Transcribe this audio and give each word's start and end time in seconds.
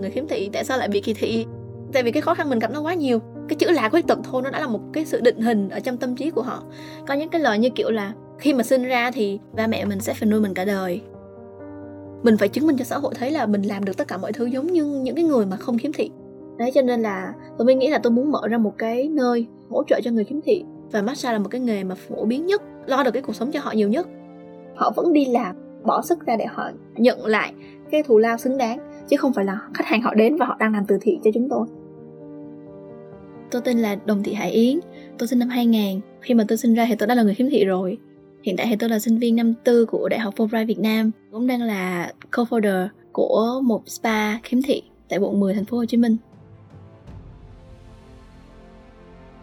người 0.00 0.10
khiếm 0.10 0.26
thị, 0.28 0.50
tại 0.52 0.64
sao 0.64 0.78
lại 0.78 0.88
bị 0.88 1.00
kỳ 1.00 1.14
thị? 1.14 1.46
Tại 1.92 2.02
vì 2.02 2.12
cái 2.12 2.22
khó 2.22 2.34
khăn 2.34 2.50
mình 2.50 2.58
gặp 2.58 2.70
nó 2.72 2.80
quá 2.80 2.94
nhiều. 2.94 3.18
Cái 3.48 3.56
chữ 3.56 3.70
là 3.70 3.88
khuyết 3.88 4.06
tật 4.06 4.18
thôi, 4.24 4.42
nó 4.42 4.50
đã 4.50 4.60
là 4.60 4.66
một 4.66 4.80
cái 4.92 5.04
sự 5.04 5.20
định 5.20 5.40
hình 5.40 5.70
ở 5.70 5.80
trong 5.80 5.96
tâm 5.96 6.16
trí 6.16 6.30
của 6.30 6.42
họ. 6.42 6.62
Có 7.08 7.14
những 7.14 7.28
cái 7.28 7.40
lời 7.40 7.58
như 7.58 7.70
kiểu 7.70 7.90
là, 7.90 8.12
khi 8.38 8.52
mà 8.52 8.62
sinh 8.62 8.84
ra 8.84 9.10
thì 9.10 9.38
ba 9.56 9.66
mẹ 9.66 9.84
mình 9.84 10.00
sẽ 10.00 10.14
phải 10.14 10.28
nuôi 10.28 10.40
mình 10.40 10.54
cả 10.54 10.64
đời. 10.64 11.00
Mình 12.22 12.36
phải 12.36 12.48
chứng 12.48 12.66
minh 12.66 12.76
cho 12.78 12.84
xã 12.84 12.98
hội 12.98 13.14
thấy 13.18 13.30
là 13.30 13.46
mình 13.46 13.62
làm 13.62 13.84
được 13.84 13.96
tất 13.96 14.08
cả 14.08 14.16
mọi 14.16 14.32
thứ 14.32 14.46
giống 14.46 14.66
như 14.66 14.84
những 14.84 15.14
cái 15.14 15.24
người 15.24 15.46
mà 15.46 15.56
không 15.56 15.78
khiếm 15.78 15.92
thị. 15.92 16.10
Đấy, 16.58 16.70
cho 16.74 16.82
nên 16.82 17.02
là 17.02 17.32
tôi 17.58 17.66
mới 17.66 17.74
nghĩ 17.74 17.88
là 17.88 17.98
tôi 17.98 18.10
muốn 18.10 18.32
mở 18.32 18.48
ra 18.48 18.58
một 18.58 18.72
cái 18.78 19.08
nơi 19.08 19.46
hỗ 19.70 19.84
trợ 19.84 20.00
cho 20.04 20.10
người 20.10 20.24
khiếm 20.24 20.40
thị 20.40 20.64
và 20.92 21.02
massage 21.02 21.32
là 21.32 21.38
một 21.38 21.48
cái 21.50 21.60
nghề 21.60 21.84
mà 21.84 21.94
phổ 21.94 22.24
biến 22.24 22.46
nhất, 22.46 22.62
lo 22.86 23.02
được 23.02 23.10
cái 23.10 23.22
cuộc 23.22 23.36
sống 23.36 23.52
cho 23.52 23.60
họ 23.60 23.72
nhiều 23.72 23.88
nhất. 23.88 24.08
Họ 24.76 24.92
vẫn 24.96 25.12
đi 25.12 25.26
làm, 25.26 25.56
bỏ 25.84 26.02
sức 26.02 26.26
ra 26.26 26.36
để 26.36 26.46
họ 26.46 26.70
nhận 26.96 27.26
lại 27.26 27.52
cái 27.90 28.02
thù 28.02 28.18
lao 28.18 28.38
xứng 28.38 28.58
đáng 28.58 28.78
chứ 29.10 29.16
không 29.16 29.32
phải 29.32 29.44
là 29.44 29.60
khách 29.74 29.86
hàng 29.86 30.02
họ 30.02 30.14
đến 30.14 30.36
và 30.36 30.46
họ 30.46 30.56
đang 30.60 30.72
làm 30.72 30.84
từ 30.88 30.98
thiện 31.00 31.20
cho 31.24 31.30
chúng 31.34 31.48
tôi. 31.50 31.66
Tôi 33.50 33.62
tên 33.64 33.78
là 33.78 33.96
Đồng 34.06 34.22
Thị 34.22 34.34
Hải 34.34 34.50
Yến 34.50 34.80
tôi 35.18 35.28
sinh 35.28 35.38
năm 35.38 35.48
2000 35.48 36.00
khi 36.20 36.34
mà 36.34 36.44
tôi 36.48 36.58
sinh 36.58 36.74
ra 36.74 36.86
thì 36.88 36.94
tôi 36.94 37.06
đã 37.06 37.14
là 37.14 37.22
người 37.22 37.34
khiếm 37.34 37.50
thị 37.50 37.64
rồi. 37.64 37.98
Hiện 38.42 38.56
tại 38.56 38.66
thì 38.70 38.76
tôi 38.76 38.90
là 38.90 38.98
sinh 38.98 39.18
viên 39.18 39.36
năm 39.36 39.54
tư 39.64 39.86
của 39.86 40.08
Đại 40.08 40.20
học 40.20 40.34
Fulbright 40.36 40.66
Việt 40.66 40.78
Nam 40.78 41.10
cũng 41.32 41.46
đang 41.46 41.62
là 41.62 42.12
co-founder 42.30 42.88
của 43.12 43.60
một 43.64 43.82
spa 43.86 44.38
khiếm 44.38 44.62
thị 44.62 44.82
tại 45.08 45.18
quận 45.18 45.40
10 45.40 45.54
thành 45.54 45.64
phố 45.64 45.76
Hồ 45.76 45.84
Chí 45.84 45.96
Minh. 45.96 46.16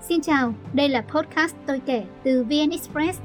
Xin 0.02 0.22
chào, 0.22 0.54
đây 0.73 0.90
là 0.90 1.02
podcast 1.02 1.56
tôi 1.66 1.81
kể 1.86 2.06
từ 2.23 2.44
VN 2.44 2.70
Express, 2.72 3.20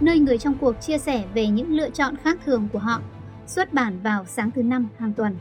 nơi 0.00 0.18
người 0.18 0.38
trong 0.38 0.54
cuộc 0.60 0.72
chia 0.80 0.98
sẻ 0.98 1.24
về 1.34 1.46
những 1.46 1.72
lựa 1.72 1.90
chọn 1.90 2.16
khác 2.16 2.38
thường 2.44 2.68
của 2.72 2.78
họ, 2.78 3.00
xuất 3.46 3.72
bản 3.72 3.98
vào 4.02 4.24
sáng 4.24 4.50
thứ 4.50 4.62
năm 4.62 4.88
hàng 4.98 5.12
tuần. 5.12 5.36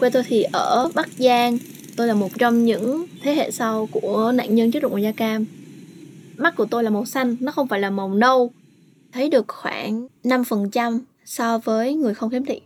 Quê 0.00 0.10
tôi 0.12 0.22
thì 0.26 0.42
ở 0.52 0.88
Bắc 0.94 1.08
Giang, 1.08 1.58
tôi 1.96 2.06
là 2.06 2.14
một 2.14 2.28
trong 2.38 2.64
những 2.64 3.06
thế 3.22 3.34
hệ 3.34 3.50
sau 3.50 3.88
của 3.92 4.32
nạn 4.34 4.54
nhân 4.54 4.70
chất 4.70 4.82
độc 4.82 4.92
màu 4.92 4.98
da 4.98 5.12
cam. 5.16 5.44
Mắt 6.38 6.56
của 6.56 6.66
tôi 6.70 6.84
là 6.84 6.90
màu 6.90 7.04
xanh, 7.04 7.36
nó 7.40 7.52
không 7.52 7.68
phải 7.68 7.80
là 7.80 7.90
màu 7.90 8.14
nâu. 8.14 8.50
Thấy 9.12 9.30
được 9.30 9.44
khoảng 9.48 10.08
5% 10.24 11.00
so 11.24 11.58
với 11.58 11.94
người 11.94 12.14
không 12.14 12.30
khiếm 12.30 12.44
thị. 12.44 12.60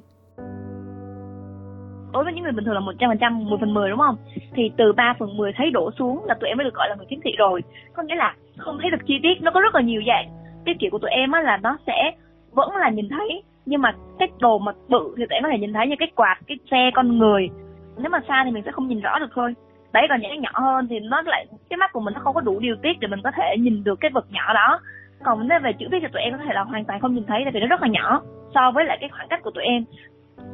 Đối 2.12 2.24
với 2.24 2.32
những 2.32 2.42
người 2.42 2.52
bình 2.52 2.64
thường 2.64 2.74
là 2.74 2.80
một 2.80 2.92
trăm 2.98 3.10
phần 3.10 3.18
trăm 3.20 3.44
mười 3.44 3.58
phần 3.60 3.74
mười 3.74 3.90
đúng 3.90 3.98
không? 3.98 4.16
Thì 4.56 4.62
từ 4.78 4.92
3 4.96 5.14
phần 5.18 5.36
10 5.36 5.52
thấy 5.56 5.70
đổ 5.70 5.90
xuống 5.98 6.24
là 6.24 6.34
tụi 6.40 6.48
em 6.48 6.58
mới 6.58 6.64
được 6.64 6.74
gọi 6.74 6.88
là 6.88 6.94
người 6.94 7.06
khiếm 7.10 7.18
thị 7.24 7.30
rồi. 7.38 7.60
Có 7.92 8.02
nghĩa 8.02 8.14
là 8.14 8.36
không 8.58 8.78
thấy 8.80 8.90
được 8.90 9.04
chi 9.06 9.14
tiết 9.22 9.42
nó 9.42 9.50
có 9.54 9.60
rất 9.60 9.74
là 9.74 9.82
nhiều 9.82 10.02
dạng. 10.06 10.28
Cái 10.64 10.74
kiểu 10.80 10.90
của 10.92 10.98
tụi 10.98 11.10
em 11.10 11.32
á 11.32 11.40
là 11.42 11.56
nó 11.56 11.78
sẽ 11.86 12.12
vẫn 12.52 12.76
là 12.76 12.90
nhìn 12.90 13.08
thấy 13.08 13.42
nhưng 13.66 13.82
mà 13.82 13.94
cái 14.18 14.28
đồ 14.38 14.58
mà 14.58 14.72
bự 14.88 15.14
thì 15.16 15.26
tụi 15.26 15.36
em 15.36 15.42
có 15.42 15.48
thể 15.52 15.58
nhìn 15.58 15.72
thấy 15.72 15.86
như 15.86 15.96
cái 15.98 16.10
quạt, 16.14 16.38
cái 16.46 16.58
xe 16.70 16.90
con 16.94 17.18
người. 17.18 17.48
Nếu 17.96 18.10
mà 18.10 18.20
xa 18.28 18.42
thì 18.44 18.50
mình 18.50 18.62
sẽ 18.66 18.72
không 18.72 18.88
nhìn 18.88 19.00
rõ 19.00 19.18
được 19.18 19.30
thôi. 19.34 19.54
Đấy, 19.92 20.06
còn 20.08 20.20
những 20.20 20.30
cái 20.30 20.38
nhỏ 20.38 20.50
hơn 20.54 20.86
thì 20.90 21.00
nó 21.00 21.22
lại, 21.22 21.46
cái 21.70 21.76
mắt 21.76 21.92
của 21.92 22.00
mình 22.00 22.14
nó 22.14 22.20
không 22.20 22.34
có 22.34 22.40
đủ 22.40 22.58
điều 22.60 22.76
tiết 22.82 23.00
để 23.00 23.08
mình 23.08 23.20
có 23.24 23.30
thể 23.36 23.56
nhìn 23.58 23.84
được 23.84 24.00
cái 24.00 24.10
vật 24.10 24.26
nhỏ 24.30 24.52
đó. 24.54 24.80
Còn 25.24 25.48
nếu 25.48 25.58
về 25.62 25.72
chữ 25.72 25.86
viết 25.90 25.98
thì 26.02 26.08
tụi 26.12 26.22
em 26.22 26.32
có 26.32 26.44
thể 26.44 26.54
là 26.54 26.62
hoàn 26.62 26.84
toàn 26.84 27.00
không 27.00 27.14
nhìn 27.14 27.24
thấy, 27.26 27.40
tại 27.44 27.52
vì 27.52 27.60
nó 27.60 27.66
rất 27.66 27.82
là 27.82 27.88
nhỏ 27.88 28.22
so 28.54 28.70
với 28.70 28.84
lại 28.84 28.98
cái 29.00 29.08
khoảng 29.08 29.28
cách 29.28 29.42
của 29.42 29.50
tụi 29.50 29.64
em. 29.64 29.84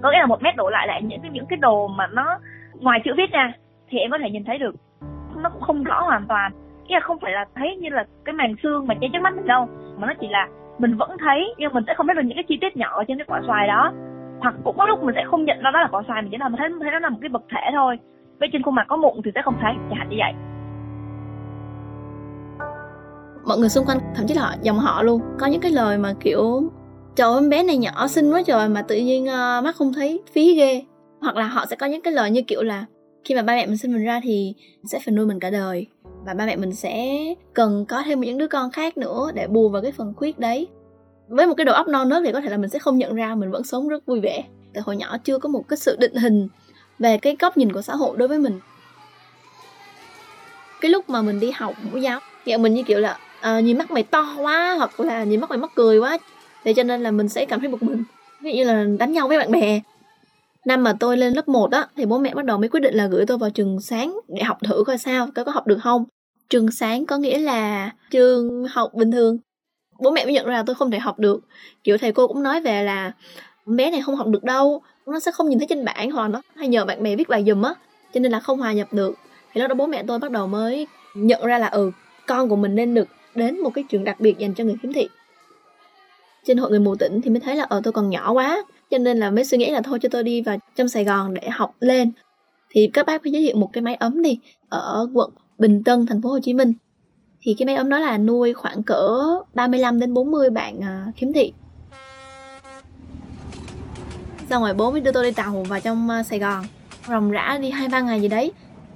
Có 0.03 0.11
nghĩa 0.11 0.21
là 0.21 0.27
một 0.27 0.43
mét 0.43 0.57
đổ 0.57 0.71
lại 0.71 0.87
lại 0.87 1.03
những 1.03 1.21
cái 1.21 1.31
những 1.31 1.47
cái 1.47 1.57
đồ 1.57 1.89
mà 1.89 2.07
nó, 2.07 2.39
ngoài 2.81 3.01
chữ 3.05 3.13
viết 3.17 3.31
ra 3.33 3.53
thì 3.89 3.99
em 3.99 4.11
có 4.11 4.19
thể 4.19 4.31
nhìn 4.31 4.45
thấy 4.45 4.59
được. 4.59 4.75
Nó 5.37 5.49
cũng 5.51 5.63
không 5.63 5.85
rõ 5.85 6.03
hoàn 6.03 6.27
toàn. 6.29 6.53
Nghĩa 6.87 6.95
là 6.95 7.01
không 7.01 7.19
phải 7.21 7.33
là 7.33 7.45
thấy 7.55 7.77
như 7.77 7.89
là 7.89 8.05
cái 8.25 8.33
màn 8.33 8.55
xương 8.63 8.87
mà 8.87 8.95
che 9.01 9.09
trước 9.13 9.23
mắt 9.23 9.37
mình 9.37 9.47
đâu, 9.47 9.69
mà 9.97 10.07
nó 10.07 10.13
chỉ 10.21 10.29
là 10.29 10.49
mình 10.79 10.97
vẫn 10.97 11.11
thấy 11.21 11.55
nhưng 11.59 11.73
mình 11.73 11.85
sẽ 11.87 11.95
không 11.97 12.07
biết 12.07 12.15
được 12.17 12.23
những 12.25 12.37
cái 12.37 12.45
chi 12.49 12.59
tiết 12.61 12.77
nhỏ 12.77 13.05
trên 13.09 13.19
cái 13.19 13.27
quả 13.29 13.41
xoài 13.47 13.69
đó. 13.69 13.93
Hoặc 14.41 14.55
cũng 14.65 14.77
có 14.79 14.87
lúc 14.87 15.03
mình 15.03 15.15
sẽ 15.15 15.25
không 15.31 15.45
nhận 15.45 15.59
ra 15.63 15.71
đó 15.71 15.81
là 15.81 15.89
quả 15.91 16.03
xoài 16.09 16.23
mình 16.23 16.31
chỉ 16.31 16.37
là 16.41 16.49
mình 16.49 16.59
thấy 16.59 16.69
thấy 16.81 16.91
nó 16.93 16.99
là 16.99 17.09
một 17.09 17.19
cái 17.21 17.29
vật 17.29 17.43
thể 17.51 17.71
thôi. 17.73 17.99
Bên 18.39 18.51
trên 18.53 18.63
khuôn 18.63 18.75
mặt 18.75 18.87
có 18.89 18.97
mụn 18.97 19.15
thì 19.25 19.31
sẽ 19.35 19.43
không 19.45 19.57
thấy 19.63 19.73
chẳng 19.91 19.99
hạn 19.99 20.09
như 20.09 20.17
vậy. 20.19 20.33
Mọi 23.49 23.59
người 23.59 23.69
xung 23.69 23.85
quanh 23.87 23.99
thậm 24.15 24.27
chí 24.29 24.35
là 24.35 24.43
họ, 24.43 24.55
dòng 24.63 24.79
họ 24.79 25.03
luôn. 25.03 25.21
Có 25.39 25.47
những 25.47 25.61
cái 25.61 25.73
lời 25.73 25.99
mà 25.99 26.13
kiểu 26.21 26.71
trời 27.17 27.33
ơi 27.33 27.49
bé 27.51 27.63
này 27.63 27.77
nhỏ 27.77 28.07
xinh 28.09 28.33
quá 28.33 28.43
trời 28.47 28.69
mà 28.69 28.83
tự 28.83 28.97
nhiên 28.97 29.25
uh, 29.25 29.65
mắt 29.65 29.77
không 29.77 29.93
thấy 29.93 30.23
phí 30.33 30.55
ghê. 30.55 30.83
Hoặc 31.21 31.37
là 31.37 31.47
họ 31.47 31.67
sẽ 31.67 31.77
có 31.77 31.87
những 31.87 32.03
cái 32.03 32.13
lời 32.13 32.31
như 32.31 32.43
kiểu 32.43 32.63
là 32.63 32.85
khi 33.25 33.35
mà 33.35 33.43
ba 33.43 33.55
mẹ 33.55 33.67
mình 33.67 33.77
sinh 33.77 33.93
mình 33.93 34.05
ra 34.05 34.21
thì 34.23 34.55
sẽ 34.85 34.99
phải 35.05 35.15
nuôi 35.15 35.27
mình 35.27 35.41
cả 35.41 35.51
đời 35.51 35.87
và 36.27 36.35
ba 36.35 36.47
mẹ 36.47 36.57
mình 36.57 36.75
sẽ 36.75 37.17
cần 37.55 37.85
có 37.89 38.03
thêm 38.07 38.21
những 38.21 38.39
đứa 38.39 38.47
con 38.47 38.71
khác 38.71 38.97
nữa 38.97 39.31
để 39.35 39.47
bù 39.47 39.69
vào 39.69 39.83
cái 39.83 39.93
phần 39.93 40.15
khuyết 40.17 40.39
đấy. 40.39 40.69
Với 41.29 41.47
một 41.47 41.55
cái 41.57 41.65
đầu 41.65 41.75
óc 41.75 41.89
non 41.89 42.09
nớt 42.09 42.23
thì 42.25 42.33
có 42.33 42.41
thể 42.41 42.49
là 42.49 42.57
mình 42.57 42.71
sẽ 42.71 42.79
không 42.79 42.99
nhận 42.99 43.15
ra 43.15 43.35
mình 43.35 43.51
vẫn 43.51 43.65
sống 43.65 43.89
rất 43.89 44.07
vui 44.07 44.21
vẻ. 44.21 44.45
Từ 44.75 44.81
hồi 44.85 44.97
nhỏ 44.97 45.17
chưa 45.25 45.39
có 45.39 45.49
một 45.49 45.69
cái 45.69 45.77
sự 45.77 45.97
định 46.01 46.15
hình 46.15 46.49
về 46.99 47.19
cái 47.19 47.37
góc 47.41 47.57
nhìn 47.57 47.73
của 47.73 47.83
xã 47.83 47.97
hội 47.97 48.17
đối 48.17 48.29
với 48.29 48.39
mình. 48.39 48.61
Cái 50.81 50.91
lúc 50.91 51.11
mà 51.11 51.23
mình 51.23 51.41
đi 51.41 51.51
học 51.51 51.75
mẫu 51.91 51.99
giáo 51.99 52.21
thì 52.45 52.57
mình 52.57 52.75
như 52.75 52.83
kiểu 52.83 53.01
là 53.01 53.19
à, 53.41 53.61
nhìn 53.61 53.79
mắt 53.79 53.91
mày 53.91 54.03
to 54.03 54.37
quá 54.41 54.75
hoặc 54.79 55.01
là 55.01 55.25
nhìn 55.25 55.41
mắt 55.41 55.51
mày 55.51 55.59
mắc 55.59 55.71
cười 55.75 55.99
quá. 55.99 56.19
Thế 56.65 56.75
cho 56.75 56.83
nên 56.83 57.03
là 57.03 57.11
mình 57.11 57.29
sẽ 57.29 57.47
cảm 57.47 57.61
thấy 57.61 57.69
bực 57.69 57.83
mình. 57.83 58.05
Ví 58.41 58.51
dụ 58.51 58.57
như 58.57 58.65
là 58.65 58.85
đánh 58.99 59.13
nhau 59.13 59.29
với 59.29 59.39
bạn 59.39 59.51
bè. 59.51 59.81
Năm 60.67 60.83
mà 60.83 60.97
tôi 61.01 61.17
lên 61.17 61.33
lớp 61.33 61.49
1 61.49 61.71
á 61.71 61.87
thì 61.97 62.07
bố 62.07 62.19
mẹ 62.19 62.35
bắt 62.35 62.45
đầu 62.45 62.59
mới 62.59 62.69
quyết 62.69 62.81
định 62.81 62.95
là 62.95 63.07
gửi 63.07 63.27
tôi 63.27 63.39
vào 63.39 63.51
trường 63.51 63.81
sáng 63.81 64.19
để 64.29 64.43
học 64.43 64.59
thử 64.65 64.85
coi 64.87 64.99
sao 64.99 65.29
có 65.35 65.45
có 65.45 65.53
học 65.53 65.67
được 65.67 65.79
không 65.83 66.05
trường 66.49 66.71
sáng 66.71 67.07
có 67.07 67.19
nghĩa 67.19 67.39
là 67.39 67.91
trường 68.11 68.65
học 68.71 68.95
bình 68.95 69.11
thường. 69.11 69.39
Bố 69.99 70.11
mẹ 70.11 70.25
mới 70.25 70.35
nhận 70.35 70.47
ra 70.47 70.53
là 70.53 70.63
tôi 70.67 70.75
không 70.75 70.91
thể 70.91 70.99
học 70.99 71.19
được. 71.19 71.41
Kiểu 71.85 71.99
thầy 71.99 72.13
cô 72.13 72.29
cũng 72.29 72.43
nói 72.43 72.61
về 72.61 72.85
là 72.85 73.13
bé 73.67 73.91
này 73.91 74.03
không 74.03 74.17
học 74.17 74.27
được 74.27 74.45
đâu 74.45 74.83
nó 75.07 75.21
sẽ 75.21 75.33
không 75.33 75.49
nhìn 75.49 75.59
thấy 75.59 75.67
trên 75.69 75.85
bảng 75.85 76.11
hoặc 76.11 76.29
nó 76.29 76.43
hay 76.55 76.69
nhờ 76.69 76.85
bạn 76.85 77.03
bè 77.03 77.17
viết 77.17 77.29
bài 77.29 77.45
giùm 77.47 77.63
á 77.63 77.75
cho 78.15 78.21
nên 78.21 78.33
là 78.33 78.41
không 78.41 78.59
hòa 78.59 78.73
nhập 78.73 78.93
được. 78.93 79.15
Thì 79.53 79.61
lúc 79.61 79.69
đó 79.69 79.75
bố 79.75 79.87
mẹ 79.87 80.03
tôi 80.07 80.19
bắt 80.19 80.31
đầu 80.31 80.47
mới 80.47 80.87
nhận 81.15 81.47
ra 81.47 81.59
là 81.59 81.67
ừ 81.67 81.91
con 82.27 82.49
của 82.49 82.57
mình 82.57 82.75
nên 82.75 82.95
được 82.95 83.09
đến 83.35 83.61
một 83.61 83.71
cái 83.75 83.85
trường 83.89 84.05
đặc 84.05 84.21
biệt 84.21 84.39
dành 84.39 84.55
cho 84.55 84.65
người 84.65 84.77
khiếm 84.83 84.93
thị. 84.93 85.09
Trên 86.45 86.57
hội 86.57 86.71
người 86.71 86.81
mù 86.81 86.97
tỉnh 86.97 87.21
thì 87.21 87.31
mới 87.31 87.41
thấy 87.41 87.57
là 87.57 87.65
ờ, 87.65 87.81
tôi 87.85 87.93
còn 87.93 88.11
nhỏ 88.11 88.33
quá 88.33 88.65
cho 88.91 88.99
nên 88.99 89.19
là 89.19 89.31
mới 89.31 89.45
suy 89.45 89.59
nghĩ 89.59 89.71
là 89.71 89.81
thôi 89.81 89.99
cho 90.03 90.09
tôi 90.09 90.23
đi 90.23 90.43
vào 90.43 90.57
trong 90.77 90.89
Sài 90.89 91.05
Gòn 91.05 91.35
để 91.35 91.49
học 91.49 91.75
lên. 91.81 92.13
Thì 92.71 92.91
các 92.93 93.07
bác 93.07 93.23
mới 93.25 93.33
giới 93.33 93.43
thiệu 93.43 93.57
một 93.57 93.71
cái 93.73 93.83
máy 93.83 93.95
ấm 93.95 94.23
đi 94.23 94.39
ở 94.69 95.09
quận 95.15 95.31
Bình 95.59 95.83
Tân 95.85 96.07
thành 96.07 96.23
phố 96.23 96.29
Hồ 96.29 96.39
Chí 96.41 96.55
Minh. 96.55 96.73
Thì 97.41 97.55
cái 97.59 97.67
máy 97.67 97.75
ấm 97.75 97.89
đó 97.89 97.99
là 97.99 98.19
nuôi 98.19 98.53
khoảng 98.53 98.83
cỡ 98.83 99.21
35 99.55 100.01
đến 100.01 100.15
40 100.15 100.51
bạn 100.51 100.81
à, 100.81 101.07
khiếm 101.17 101.33
thị. 101.33 101.53
Xong 104.51 104.63
rồi 104.63 104.75
bố 104.75 104.91
mới 104.91 105.01
đưa 105.01 105.13
tôi 105.13 105.25
đi 105.25 105.31
tàu 105.31 105.65
vào 105.69 105.81
trong 105.81 106.11
à, 106.11 106.23
Sài 106.23 106.39
Gòn. 106.39 106.65
Ròng 107.09 107.31
rã 107.31 107.59
đi 107.63 107.71
hai 107.71 107.89
ba 107.89 108.01
ngày 108.01 108.21
gì 108.21 108.29
đấy. 108.29 108.53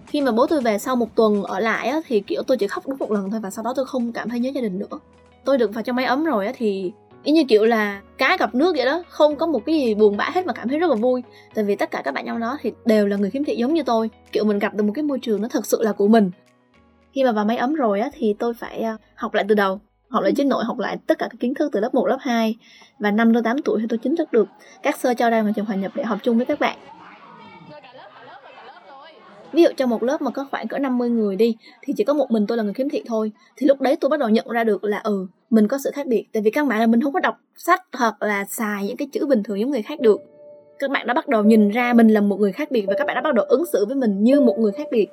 Khi 0.06 0.20
mà 0.20 0.32
bố 0.32 0.46
tôi 0.46 0.60
về 0.60 0.78
sau 0.78 0.96
một 0.96 1.14
tuần 1.14 1.42
ở 1.42 1.60
lại 1.60 1.88
á, 1.88 2.00
thì 2.06 2.20
kiểu 2.20 2.42
tôi 2.42 2.56
chỉ 2.56 2.66
khóc 2.66 2.88
đúng 2.88 2.98
một 2.98 3.10
lần 3.10 3.30
thôi 3.30 3.40
và 3.40 3.50
sau 3.50 3.64
đó 3.64 3.72
tôi 3.76 3.84
không 3.84 4.12
cảm 4.12 4.28
thấy 4.28 4.40
nhớ 4.40 4.50
gia 4.54 4.60
đình 4.60 4.78
nữa. 4.78 4.98
Tôi 5.44 5.58
được 5.58 5.74
vào 5.74 5.82
trong 5.82 5.96
máy 5.96 6.04
ấm 6.04 6.24
rồi 6.24 6.46
á, 6.46 6.52
thì 6.56 6.92
ý 7.24 7.32
như 7.32 7.44
kiểu 7.48 7.64
là 7.64 8.00
cá 8.18 8.36
gặp 8.36 8.54
nước 8.54 8.76
vậy 8.76 8.84
đó 8.84 9.02
không 9.08 9.36
có 9.36 9.46
một 9.46 9.64
cái 9.66 9.74
gì 9.74 9.94
buồn 9.94 10.16
bã 10.16 10.30
hết 10.34 10.46
mà 10.46 10.52
cảm 10.52 10.68
thấy 10.68 10.78
rất 10.78 10.90
là 10.90 10.96
vui. 10.96 11.22
Tại 11.54 11.64
vì 11.64 11.76
tất 11.76 11.90
cả 11.90 12.02
các 12.04 12.14
bạn 12.14 12.26
trong 12.26 12.40
đó 12.40 12.58
thì 12.62 12.72
đều 12.84 13.06
là 13.06 13.16
người 13.16 13.30
khiếm 13.30 13.44
thị 13.44 13.56
giống 13.56 13.74
như 13.74 13.82
tôi. 13.82 14.10
Kiểu 14.32 14.44
mình 14.44 14.58
gặp 14.58 14.74
được 14.74 14.84
một 14.84 14.92
cái 14.94 15.02
môi 15.02 15.18
trường 15.18 15.42
nó 15.42 15.48
thật 15.48 15.66
sự 15.66 15.82
là 15.82 15.92
của 15.92 16.08
mình 16.08 16.30
khi 17.12 17.24
mà 17.24 17.32
vào 17.32 17.44
máy 17.44 17.56
ấm 17.56 17.74
rồi 17.74 18.00
á 18.00 18.10
thì 18.12 18.34
tôi 18.38 18.54
phải 18.54 18.80
à, 18.82 18.96
học 19.14 19.34
lại 19.34 19.44
từ 19.48 19.54
đầu 19.54 19.80
học 20.10 20.22
lại 20.22 20.32
chính 20.36 20.48
nội 20.48 20.64
học 20.64 20.78
lại 20.78 20.98
tất 21.06 21.18
cả 21.18 21.28
các 21.30 21.40
kiến 21.40 21.54
thức 21.54 21.72
từ 21.72 21.80
lớp 21.80 21.94
1, 21.94 22.06
lớp 22.06 22.18
2 22.20 22.56
và 22.98 23.10
năm 23.10 23.32
đến 23.32 23.44
8 23.44 23.62
tuổi 23.62 23.80
thì 23.80 23.86
tôi 23.88 23.98
chính 23.98 24.16
thức 24.16 24.32
được 24.32 24.48
các 24.82 24.98
sơ 24.98 25.14
cho 25.14 25.30
ra 25.30 25.42
vào 25.42 25.52
trường 25.56 25.64
hòa 25.64 25.76
nhập 25.76 25.92
để 25.94 26.04
học 26.04 26.18
chung 26.22 26.36
với 26.36 26.46
các 26.46 26.60
bạn. 26.60 26.78
Ví 29.52 29.62
dụ 29.62 29.68
trong 29.76 29.90
một 29.90 30.02
lớp 30.02 30.22
mà 30.22 30.30
có 30.30 30.46
khoảng 30.50 30.68
cỡ 30.68 30.78
50 30.78 31.10
người 31.10 31.36
đi 31.36 31.56
thì 31.82 31.92
chỉ 31.96 32.04
có 32.04 32.14
một 32.14 32.30
mình 32.30 32.46
tôi 32.46 32.56
là 32.56 32.62
người 32.62 32.74
khiếm 32.74 32.88
thị 32.88 33.02
thôi. 33.06 33.32
Thì 33.56 33.66
lúc 33.66 33.80
đấy 33.80 33.96
tôi 34.00 34.08
bắt 34.08 34.20
đầu 34.20 34.28
nhận 34.28 34.48
ra 34.48 34.64
được 34.64 34.84
là 34.84 35.00
ừ 35.04 35.26
mình 35.50 35.68
có 35.68 35.78
sự 35.84 35.90
khác 35.94 36.06
biệt. 36.06 36.24
Tại 36.32 36.42
vì 36.42 36.50
căn 36.50 36.68
bản 36.68 36.80
là 36.80 36.86
mình 36.86 37.00
không 37.00 37.12
có 37.12 37.20
đọc 37.20 37.40
sách 37.56 37.82
hoặc 37.92 38.22
là 38.22 38.44
xài 38.44 38.86
những 38.86 38.96
cái 38.96 39.08
chữ 39.12 39.26
bình 39.26 39.42
thường 39.42 39.60
giống 39.60 39.70
người 39.70 39.82
khác 39.82 40.00
được. 40.00 40.20
Các 40.78 40.90
bạn 40.90 41.06
đã 41.06 41.14
bắt 41.14 41.28
đầu 41.28 41.44
nhìn 41.44 41.70
ra 41.70 41.92
mình 41.92 42.08
là 42.08 42.20
một 42.20 42.40
người 42.40 42.52
khác 42.52 42.70
biệt 42.70 42.84
và 42.86 42.94
các 42.98 43.06
bạn 43.06 43.14
đã 43.14 43.20
bắt 43.20 43.34
đầu 43.34 43.44
ứng 43.44 43.66
xử 43.72 43.86
với 43.86 43.96
mình 43.96 44.24
như 44.24 44.40
một 44.40 44.58
người 44.58 44.72
khác 44.72 44.88
biệt. 44.90 45.08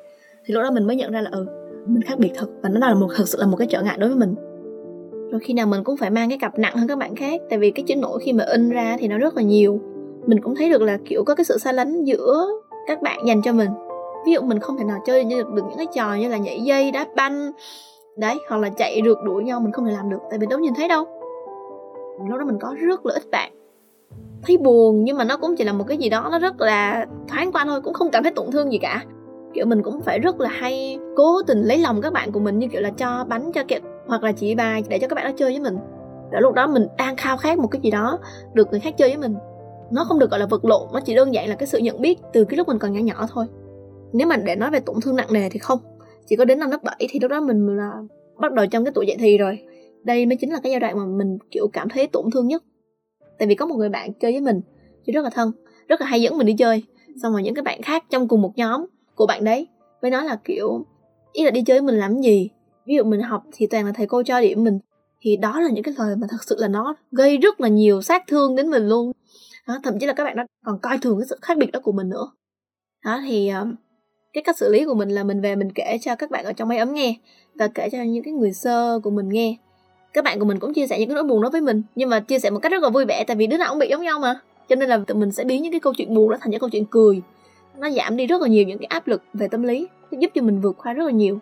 Thì 0.46 0.54
lúc 0.54 0.64
đó 0.64 0.72
mình 0.72 0.88
mới 0.88 0.96
nhận 0.96 1.12
ra 1.12 1.22
là 1.22 1.30
ừ 1.34 1.67
mình 1.88 2.02
khác 2.02 2.20
biệt 2.20 2.32
thật 2.36 2.48
và 2.64 2.70
nó 2.70 2.80
là 2.80 2.94
một 2.94 3.08
thật 3.16 3.28
sự 3.28 3.38
là 3.42 3.48
một 3.48 3.58
cái 3.58 3.68
trở 3.68 3.82
ngại 3.82 3.98
đối 4.00 4.10
với 4.10 4.18
mình. 4.18 4.36
Rồi 5.32 5.40
khi 5.44 5.54
nào 5.54 5.68
mình 5.68 5.84
cũng 5.84 5.98
phải 5.98 6.10
mang 6.10 6.30
cái 6.30 6.38
cặp 6.38 6.60
nặng 6.60 6.78
hơn 6.78 6.88
các 6.88 6.98
bạn 6.98 7.16
khác 7.16 7.42
tại 7.50 7.60
vì 7.60 7.72
cái 7.72 7.84
chữ 7.88 7.96
nổi 7.96 8.20
khi 8.24 8.34
mà 8.34 8.44
in 8.44 8.70
ra 8.70 8.98
thì 9.00 9.08
nó 9.08 9.18
rất 9.18 9.36
là 9.36 9.42
nhiều. 9.42 9.80
Mình 10.26 10.42
cũng 10.42 10.56
thấy 10.56 10.70
được 10.70 10.82
là 10.82 10.98
kiểu 11.06 11.24
có 11.24 11.36
cái 11.36 11.46
sự 11.46 11.58
xa 11.58 11.72
lánh 11.72 12.04
giữa 12.04 12.48
các 12.88 13.02
bạn 13.02 13.28
dành 13.28 13.42
cho 13.42 13.54
mình. 13.54 13.70
Ví 14.26 14.34
dụ 14.34 14.42
mình 14.42 14.60
không 14.60 14.78
thể 14.78 14.84
nào 14.84 15.00
chơi 15.06 15.24
được, 15.24 15.54
được 15.54 15.64
những 15.70 15.78
cái 15.78 15.88
trò 15.96 16.16
như 16.16 16.30
là 16.30 16.38
nhảy 16.38 16.62
dây 16.62 16.92
đá 16.92 17.06
banh 17.16 17.52
đấy 18.18 18.36
hoặc 18.50 18.58
là 18.58 18.70
chạy 18.70 19.02
rượt 19.06 19.18
đuổi 19.26 19.44
nhau 19.44 19.60
mình 19.60 19.72
không 19.72 19.86
thể 19.86 19.92
làm 19.92 20.10
được 20.10 20.20
tại 20.30 20.40
vì 20.40 20.48
đâu 20.48 20.60
nhìn 20.60 20.74
thấy 20.74 20.88
đâu. 20.88 21.06
Lúc 22.30 22.40
đó 22.40 22.46
mình 22.46 22.60
có 22.60 22.76
rất 22.80 23.06
là 23.06 23.14
ít 23.14 23.24
bạn. 23.32 23.52
Thấy 24.44 24.58
buồn 24.58 25.04
nhưng 25.04 25.18
mà 25.18 25.24
nó 25.24 25.38
cũng 25.38 25.56
chỉ 25.56 25.64
là 25.64 25.74
một 25.74 25.84
cái 25.88 25.98
gì 25.98 26.10
đó 26.10 26.28
nó 26.32 26.40
rất 26.40 26.62
là 26.62 27.06
thoáng 27.28 27.52
qua 27.52 27.66
thôi 27.66 27.82
cũng 27.82 27.94
không 27.94 28.12
cảm 28.12 28.24
thấy 28.24 28.32
tổn 28.32 28.52
thương 28.52 28.72
gì 28.72 28.78
cả 28.78 29.04
kiểu, 29.58 29.66
mình 29.66 29.84
cũng 29.84 30.02
phải 30.02 30.20
rất 30.20 30.40
là 30.40 30.50
hay 30.50 31.00
cố 31.16 31.42
tình 31.48 31.62
lấy 31.62 31.78
lòng 31.78 32.02
các 32.02 32.14
bạn 32.14 32.32
của 32.32 32.40
mình, 32.40 32.60
như 32.60 32.68
kiểu 32.68 32.82
là 32.82 32.90
cho 32.90 33.26
bánh 33.30 33.52
cho 33.52 33.64
kẹo 33.68 33.80
hoặc 34.08 34.24
là 34.24 34.32
chỉ 34.32 34.56
bài 34.56 34.84
để 34.90 35.00
cho 35.00 35.08
các 35.08 35.16
bạn 35.16 35.26
đó 35.26 35.32
chơi 35.38 35.52
với 35.52 35.60
mình. 35.60 35.78
Và 36.32 36.40
lúc 36.40 36.54
đó 36.54 36.68
mình 36.68 36.88
đang 36.98 37.16
khao 37.16 37.38
khát 37.38 37.60
một 37.60 37.68
cái 37.68 37.82
gì 37.82 37.92
đó 37.92 38.20
được 38.54 38.72
người 38.72 38.80
khác 38.80 38.98
chơi 38.98 39.10
với 39.10 39.18
mình. 39.18 39.36
Nó 39.92 40.04
không 40.04 40.20
được 40.20 40.32
gọi 40.32 40.40
là 40.40 40.46
vật 40.46 40.66
lộn, 40.66 40.88
nó 40.94 41.00
chỉ 41.00 41.16
đơn 41.16 41.34
giản 41.34 41.50
là 41.50 41.56
cái 41.56 41.68
sự 41.68 41.78
nhận 41.78 42.02
biết 42.02 42.20
từ 42.34 42.46
cái 42.46 42.58
lúc 42.58 42.68
mình 42.68 42.80
còn 42.80 42.94
nhỏ 42.94 43.00
nhỏ 43.00 43.28
thôi. 43.34 43.46
Nếu 44.14 44.28
mà 44.28 44.38
để 44.38 44.56
nói 44.56 44.72
về 44.72 44.80
tổn 44.80 44.96
thương 45.02 45.16
nặng 45.16 45.34
nề 45.34 45.50
thì 45.50 45.60
không. 45.60 45.80
Chỉ 46.26 46.36
có 46.36 46.46
đến 46.46 46.60
năm 46.60 46.72
lớp 46.72 46.84
7 46.84 47.08
thì 47.10 47.20
lúc 47.20 47.32
đó 47.32 47.42
mình 47.42 47.78
là 47.78 47.92
bắt 48.42 48.54
đầu 48.54 48.66
trong 48.72 48.86
cái 48.86 48.92
tuổi 48.96 49.06
dậy 49.08 49.18
thì 49.20 49.38
rồi. 49.38 49.60
Đây 50.04 50.26
mới 50.26 50.36
chính 50.36 50.52
là 50.52 50.60
cái 50.64 50.72
giai 50.72 50.80
đoạn 50.80 50.98
mà 50.98 51.06
mình, 51.06 51.38
kiểu, 51.52 51.68
cảm 51.74 51.90
thấy 51.90 52.08
tổn 52.08 52.26
thương 52.34 52.48
nhất. 52.48 52.64
Tại 53.40 53.48
vì 53.48 53.56
có 53.56 53.66
một 53.66 53.76
người 53.76 53.90
bạn 53.90 54.14
chơi 54.14 54.32
với 54.32 54.42
mình 54.42 54.62
chứ 55.06 55.14
rất 55.14 55.24
là 55.24 55.30
thân, 55.30 55.52
rất 55.88 56.02
là 56.02 56.08
hay 56.08 56.22
dẫn 56.22 56.38
mình 56.38 56.48
đi 56.48 56.56
chơi. 56.58 56.84
Xong 57.22 57.32
rồi 57.32 57.44
những 57.44 57.56
cái 57.56 57.64
bạn 57.64 57.82
khác 57.82 58.04
trong 58.10 58.28
cùng 58.28 58.42
một 58.42 58.52
nhóm 58.56 58.86
của 59.18 59.26
bạn 59.26 59.44
đấy. 59.44 59.68
Với 60.02 60.12
nói 60.12 60.26
là 60.26 60.40
kiểu 60.44 60.86
ý 61.34 61.44
là 61.44 61.52
đi 61.52 61.62
chơi 61.62 61.82
mình 61.82 61.96
làm 61.96 62.22
gì? 62.22 62.50
Ví 62.86 62.96
dụ 62.96 63.04
mình 63.04 63.22
học 63.22 63.44
thì 63.52 63.68
toàn 63.68 63.86
là 63.86 63.92
thầy 63.92 64.08
cô 64.08 64.24
cho 64.24 64.42
điểm 64.42 64.64
mình. 64.64 64.80
Thì 65.22 65.38
đó 65.38 65.60
là 65.60 65.70
những 65.70 65.84
cái 65.84 65.94
lời 65.98 66.16
mà 66.16 66.28
thật 66.30 66.44
sự 66.46 66.56
là 66.60 66.68
nó 66.68 66.96
gây 67.12 67.38
rất 67.38 67.62
là 67.62 67.68
nhiều 67.68 68.02
sát 68.02 68.24
thương 68.28 68.56
đến 68.56 68.70
mình 68.70 68.88
luôn. 68.88 69.12
Đó, 69.68 69.80
thậm 69.84 70.00
chí 70.00 70.06
là 70.06 70.14
các 70.14 70.24
bạn 70.24 70.36
nó 70.38 70.44
còn 70.66 70.80
coi 70.80 70.98
thường 70.98 71.20
cái 71.20 71.28
sự 71.30 71.38
khác 71.42 71.58
biệt 71.58 71.72
đó 71.72 71.80
của 71.84 71.92
mình 71.92 72.10
nữa. 72.10 72.32
Đó 73.06 73.20
thì 73.28 73.48
ờ, 73.48 73.68
cái 74.34 74.44
cách 74.44 74.58
xử 74.58 74.72
lý 74.72 74.86
của 74.86 74.94
mình 74.94 75.10
là 75.10 75.24
mình 75.24 75.42
về 75.42 75.56
mình 75.56 75.72
kể 75.76 75.98
cho 76.02 76.16
các 76.16 76.32
bạn 76.32 76.46
ở 76.46 76.54
trong 76.54 76.68
máy 76.68 76.78
ấm 76.78 76.94
nghe 76.94 77.16
và 77.56 77.68
kể 77.68 77.90
cho 77.92 77.98
những 78.04 78.24
cái 78.24 78.34
người 78.34 78.54
sơ 78.54 79.00
của 79.00 79.10
mình 79.10 79.30
nghe. 79.30 79.56
Các 80.14 80.24
bạn 80.24 80.40
của 80.40 80.46
mình 80.46 80.60
cũng 80.60 80.74
chia 80.74 80.88
sẻ 80.88 81.00
những 81.00 81.10
cái 81.10 81.16
nỗi 81.16 81.24
buồn 81.24 81.42
đó 81.42 81.50
với 81.50 81.62
mình 81.62 81.82
nhưng 81.96 82.10
mà 82.10 82.20
chia 82.20 82.40
sẻ 82.40 82.50
một 82.50 82.60
cách 82.60 82.72
rất 82.72 82.84
là 82.84 82.90
vui 82.90 83.06
vẻ 83.06 83.24
tại 83.28 83.36
vì 83.36 83.48
đứa 83.48 83.58
nào 83.58 83.70
cũng 83.70 83.80
bị 83.80 83.88
giống 83.90 84.02
nhau 84.02 84.20
mà. 84.20 84.40
Cho 84.70 84.76
nên 84.76 84.90
là 84.90 84.98
tụi 85.08 85.18
mình 85.18 85.32
sẽ 85.32 85.44
biến 85.44 85.62
những 85.62 85.72
cái 85.72 85.80
câu 85.80 85.94
chuyện 85.98 86.14
buồn 86.14 86.30
đó 86.30 86.38
thành 86.42 86.52
những 86.52 86.60
câu 86.60 86.70
chuyện 86.70 86.86
cười 86.86 87.22
nó 87.78 87.90
giảm 87.90 88.18
đi 88.18 88.28
rất 88.28 88.42
là 88.42 88.48
nhiều 88.48 88.64
những 88.64 88.78
cái 88.78 88.86
áp 88.86 89.08
lực 89.08 89.24
về 89.34 89.48
tâm 89.48 89.64
lý 89.64 89.88
giúp 90.12 90.32
cho 90.36 90.42
mình 90.42 90.62
vượt 90.62 90.78
qua 90.84 90.94
rất 90.94 91.06
là 91.06 91.12
nhiều. 91.12 91.40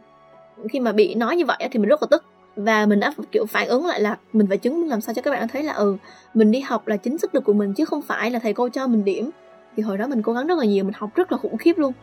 Khi 0.70 0.80
mà 0.80 0.92
bị 0.92 1.16
nói 1.16 1.36
như 1.36 1.46
vậy 1.46 1.58
thì 1.72 1.80
mình 1.80 1.90
rất 1.90 2.02
là 2.02 2.08
tức 2.12 2.24
và 2.56 2.86
mình 2.86 3.00
đã, 3.00 3.14
kiểu, 3.32 3.46
phản 3.46 3.68
ứng 3.68 3.86
lại 3.86 4.02
là 4.02 4.18
mình 4.34 4.48
phải 4.48 4.58
chứng 4.58 4.82
minh 4.82 4.90
làm 4.90 5.02
sao 5.02 5.14
cho 5.14 5.22
các 5.22 5.32
bạn 5.32 5.48
thấy 5.48 5.64
là 5.64 5.74
ừ 5.74 5.98
mình 6.34 6.52
đi 6.52 6.60
học 6.60 6.88
là 6.88 6.98
chính 6.98 7.18
sức 7.18 7.36
lực 7.36 7.44
của 7.44 7.54
mình 7.54 7.74
chứ 7.74 7.86
không 7.86 8.02
phải 8.02 8.32
là 8.32 8.40
thầy 8.40 8.54
cô 8.54 8.70
cho 8.70 8.88
mình 8.88 9.06
điểm. 9.06 9.30
Thì 9.76 9.84
hồi 9.84 9.98
đó 9.98 10.08
mình 10.08 10.22
cố 10.22 10.34
gắng 10.34 10.48
rất 10.48 10.58
là 10.58 10.66
nhiều, 10.66 10.84
mình 10.84 10.94
học 10.98 11.10
rất 11.16 11.32
là 11.32 11.38
khủng 11.38 11.58
khiếp 11.58 11.78
luôn. 11.78 11.94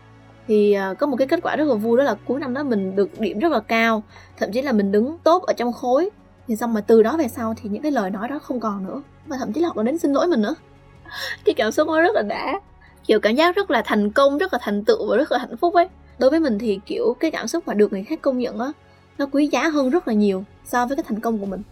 Thì 0.49 0.73
à, 0.73 0.94
có 0.94 1.06
một 1.06 1.17
cái 1.17 1.26
kết 1.26 1.40
quả 1.43 1.56
rất 1.56 1.64
là 1.64 1.75
vui 1.75 1.99
đó 1.99 2.05
là 2.05 2.14
cuối 2.25 2.40
năm 2.40 2.55
đó 2.55 2.62
mình 2.62 2.96
được 2.96 3.20
điểm 3.20 3.38
rất 3.38 3.52
là 3.52 3.61
cao, 3.61 4.02
thậm 4.38 4.52
chí 4.52 4.62
là 4.62 4.73
mình 4.73 4.93
đứng 4.93 5.19
tốt 5.25 5.43
ở 5.43 5.52
trong 5.52 5.73
khối. 5.73 6.11
Thì 6.49 6.56
xong 6.56 6.75
mà 6.75 6.81
từ 6.81 7.02
đó 7.02 7.17
về 7.17 7.29
sau 7.29 7.55
thì 7.62 7.69
những 7.69 7.82
cái 7.82 7.93
lời 7.93 8.11
nói 8.11 8.29
đó 8.29 8.38
không 8.38 8.61
còn 8.61 8.87
nữa 8.87 9.02
và 9.26 9.37
thậm 9.37 9.52
chí 9.52 9.61
là 9.61 9.69
họ 9.69 9.75
còn 9.75 9.84
đến 9.84 9.99
xin 9.99 10.12
lỗi 10.12 10.26
mình 10.26 10.43
nữa. 10.43 10.55
Cái 11.44 11.55
cảm 11.55 11.73
xúc 11.73 11.88
nó 11.88 12.00
rất 12.00 12.14
là 12.14 12.23
đã 12.23 12.61
kiểu 13.07 13.21
cảm 13.21 13.35
giác 13.35 13.57
rất 13.57 13.71
là 13.71 13.83
thành 13.85 14.11
công, 14.11 14.39
rất 14.39 14.53
là 14.53 14.59
thành 14.63 14.85
tựu 14.85 15.11
và 15.11 15.17
rất 15.17 15.33
là 15.33 15.39
hạnh 15.39 15.57
phúc 15.57 15.75
ấy. 15.75 15.89
Đối 16.19 16.31
với 16.31 16.41
mình 16.41 16.59
thì, 16.59 16.81
kiểu, 16.87 17.17
cái 17.21 17.31
cảm 17.31 17.49
xúc 17.49 17.65
mà 17.67 17.75
được 17.75 17.93
người 17.93 18.05
khác 18.05 18.23
công 18.23 18.39
nhận 18.39 18.59
á, 18.59 18.73
nó 19.19 19.27
quý 19.33 19.49
giá 19.53 19.69
hơn 19.69 19.91
rất 19.91 20.09
là 20.09 20.15
nhiều 20.15 20.45
so 20.65 20.87
với 20.87 20.97
cái 20.97 21.05
thành 21.09 21.21
công 21.21 21.39
của 21.39 21.47
mình. 21.47 21.63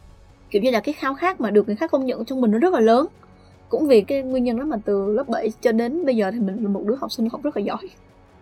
Kiểu 0.50 0.62
như 0.62 0.70
là 0.70 0.80
cái 0.80 0.92
khao 0.92 1.14
khát 1.14 1.40
mà 1.40 1.50
được 1.50 1.66
người 1.66 1.76
khác 1.76 1.90
công 1.90 2.06
nhận 2.06 2.24
trong 2.24 2.40
mình 2.40 2.50
nó 2.50 2.58
rất 2.58 2.72
là 2.72 2.80
lớn. 2.80 3.06
Cũng 3.68 3.86
vì 3.86 4.00
cái 4.00 4.22
nguyên 4.22 4.44
nhân 4.44 4.58
đó 4.58 4.64
mà 4.64 4.76
từ 4.84 5.12
lớp 5.12 5.28
7 5.28 5.52
cho 5.60 5.72
đến 5.72 6.06
bây 6.06 6.16
giờ 6.16 6.30
thì 6.30 6.40
mình 6.40 6.62
là 6.62 6.68
một 6.68 6.82
đứa 6.86 6.94
học 7.00 7.12
sinh 7.12 7.28
học 7.28 7.42
rất 7.42 7.56
là 7.56 7.62
giỏi. 7.62 7.90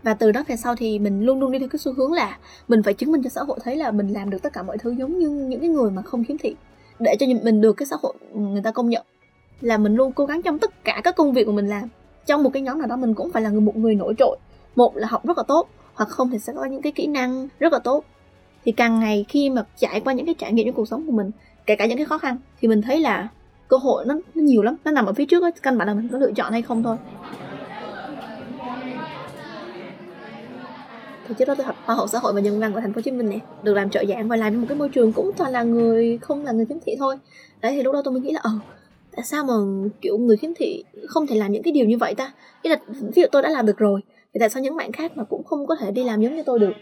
Và 0.02 0.14
từ 0.14 0.32
đó 0.32 0.44
về 0.48 0.56
sau 0.56 0.76
thì 0.76 0.98
mình 0.98 1.22
luôn 1.22 1.40
luôn 1.40 1.52
đi 1.52 1.58
theo 1.58 1.68
cái 1.68 1.78
xu 1.78 1.92
hướng 1.92 2.12
là 2.12 2.38
mình 2.68 2.82
phải 2.82 2.94
chứng 2.94 3.12
minh 3.12 3.22
cho 3.22 3.30
xã 3.30 3.42
hội 3.42 3.58
thấy 3.64 3.76
là 3.76 3.90
mình 3.90 4.08
làm 4.08 4.30
được 4.30 4.42
tất 4.42 4.52
cả 4.52 4.62
mọi 4.62 4.78
thứ 4.78 4.90
giống 4.90 5.18
như 5.18 5.28
những 5.28 5.60
cái 5.60 5.68
người 5.68 5.90
mà 5.90 6.02
không 6.02 6.24
khiếm 6.24 6.38
thị. 6.38 6.54
Để 6.98 7.16
cho 7.20 7.26
mình 7.42 7.60
được 7.60 7.72
cái 7.72 7.86
xã 7.86 7.96
hội 8.02 8.14
người 8.34 8.62
ta 8.62 8.70
công 8.70 8.88
nhận. 8.88 9.06
Là 9.60 9.78
mình 9.78 9.94
luôn 9.94 10.12
cố 10.12 10.26
gắng 10.26 10.42
trong 10.42 10.58
tất 10.58 10.84
cả 10.84 11.00
các 11.04 11.16
công 11.16 11.32
việc 11.32 11.44
của 11.44 11.52
mình 11.52 11.68
làm 11.68 11.88
trong 12.28 12.42
một 12.42 12.50
cái 12.52 12.62
nhóm 12.62 12.78
nào 12.78 12.88
đó 12.88 12.96
mình 12.96 13.14
cũng 13.14 13.32
phải 13.32 13.42
là 13.42 13.50
người 13.50 13.60
một 13.60 13.76
người 13.76 13.94
nổi 13.94 14.14
trội. 14.18 14.38
Một 14.76 14.96
là 14.96 15.08
học 15.10 15.26
rất 15.26 15.38
là 15.38 15.44
tốt 15.48 15.68
hoặc 15.94 16.08
không 16.08 16.30
thì 16.30 16.38
sẽ 16.38 16.52
có 16.56 16.64
những 16.64 16.82
cái 16.82 16.92
kỹ 16.92 17.06
năng 17.06 17.48
rất 17.60 17.72
là 17.72 17.78
tốt. 17.78 18.04
Thì 18.64 18.72
càng 18.72 19.00
ngày 19.00 19.24
khi 19.28 19.50
mà 19.50 19.64
trải 19.76 20.00
qua 20.00 20.12
những 20.12 20.26
cái 20.26 20.34
trải 20.38 20.52
nghiệm 20.52 20.66
trong 20.66 20.74
cuộc 20.74 20.88
sống 20.88 21.06
của 21.06 21.12
mình 21.12 21.30
kể 21.66 21.76
cả 21.76 21.86
những 21.86 21.98
cái 21.98 22.06
khó 22.06 22.18
khăn 22.18 22.38
thì 22.60 22.68
mình 22.68 22.82
thấy 22.82 23.00
là 23.00 23.28
cơ 23.68 23.76
hội 23.76 24.04
nó, 24.04 24.14
nó 24.14 24.42
nhiều 24.42 24.62
lắm. 24.62 24.76
Nó 24.84 24.90
nằm 24.90 25.06
ở 25.06 25.12
phía 25.12 25.26
trước 25.26 25.42
ấy, 25.42 25.52
căn 25.62 25.78
bản 25.78 25.88
là 25.88 25.94
mình 25.94 26.08
có 26.08 26.18
lựa 26.18 26.32
chọn 26.32 26.52
hay 26.52 26.62
không 26.62 26.82
thôi. 26.82 26.96
Thì 31.28 31.34
trước 31.38 31.44
đó 31.44 31.54
tôi 31.54 31.66
học 31.66 31.76
khoa 31.86 31.94
học 31.94 32.08
xã 32.12 32.18
hội 32.18 32.32
và 32.32 32.40
nhân 32.40 32.60
văn 32.60 32.72
của 32.72 32.80
thành 32.80 32.92
phố 32.92 32.98
Hồ 32.98 33.02
Chí 33.02 33.10
Minh 33.10 33.28
nè 33.28 33.38
được 33.62 33.74
làm 33.74 33.90
trợ 33.90 34.04
giảng 34.08 34.28
và 34.28 34.36
làm 34.36 34.52
trong 34.52 34.60
một 34.60 34.66
cái 34.68 34.78
môi 34.78 34.88
trường 34.88 35.12
cũng 35.12 35.30
toàn 35.36 35.52
là 35.52 35.62
người 35.62 36.18
không 36.18 36.44
là 36.44 36.52
người 36.52 36.66
khiếm 36.66 36.78
thị 36.86 36.96
thôi. 36.98 37.16
Đấy 37.60 37.72
thì 37.72 37.82
lúc 37.82 37.94
đó 37.94 38.02
tôi 38.04 38.12
mới 38.12 38.20
nghĩ 38.20 38.32
là 38.32 38.40
ờ 38.42 38.50
tại 39.18 39.24
sao 39.24 39.44
mà, 39.44 39.54
kiểu, 40.00 40.18
người 40.18 40.36
khiếm 40.36 40.50
thị 40.56 40.84
không 41.08 41.26
thể 41.26 41.36
làm 41.36 41.52
những 41.52 41.62
cái 41.62 41.72
điều 41.72 41.86
như 41.86 41.98
vậy 41.98 42.14
ta? 42.14 42.32
Ý 42.62 42.70
là 42.70 42.76
ví 42.88 43.22
dụ 43.22 43.28
tôi 43.32 43.42
đã 43.42 43.50
làm 43.50 43.66
được 43.66 43.76
rồi, 43.78 44.00
thì 44.34 44.38
tại 44.40 44.50
sao 44.50 44.62
những 44.62 44.76
bạn 44.76 44.92
khác 44.92 45.16
mà 45.16 45.24
cũng 45.24 45.44
không 45.44 45.66
có 45.66 45.76
thể 45.80 45.90
đi 45.90 46.04
làm 46.04 46.20
giống 46.22 46.34
như 46.34 46.42
tôi 46.46 46.58
được? 46.60 46.74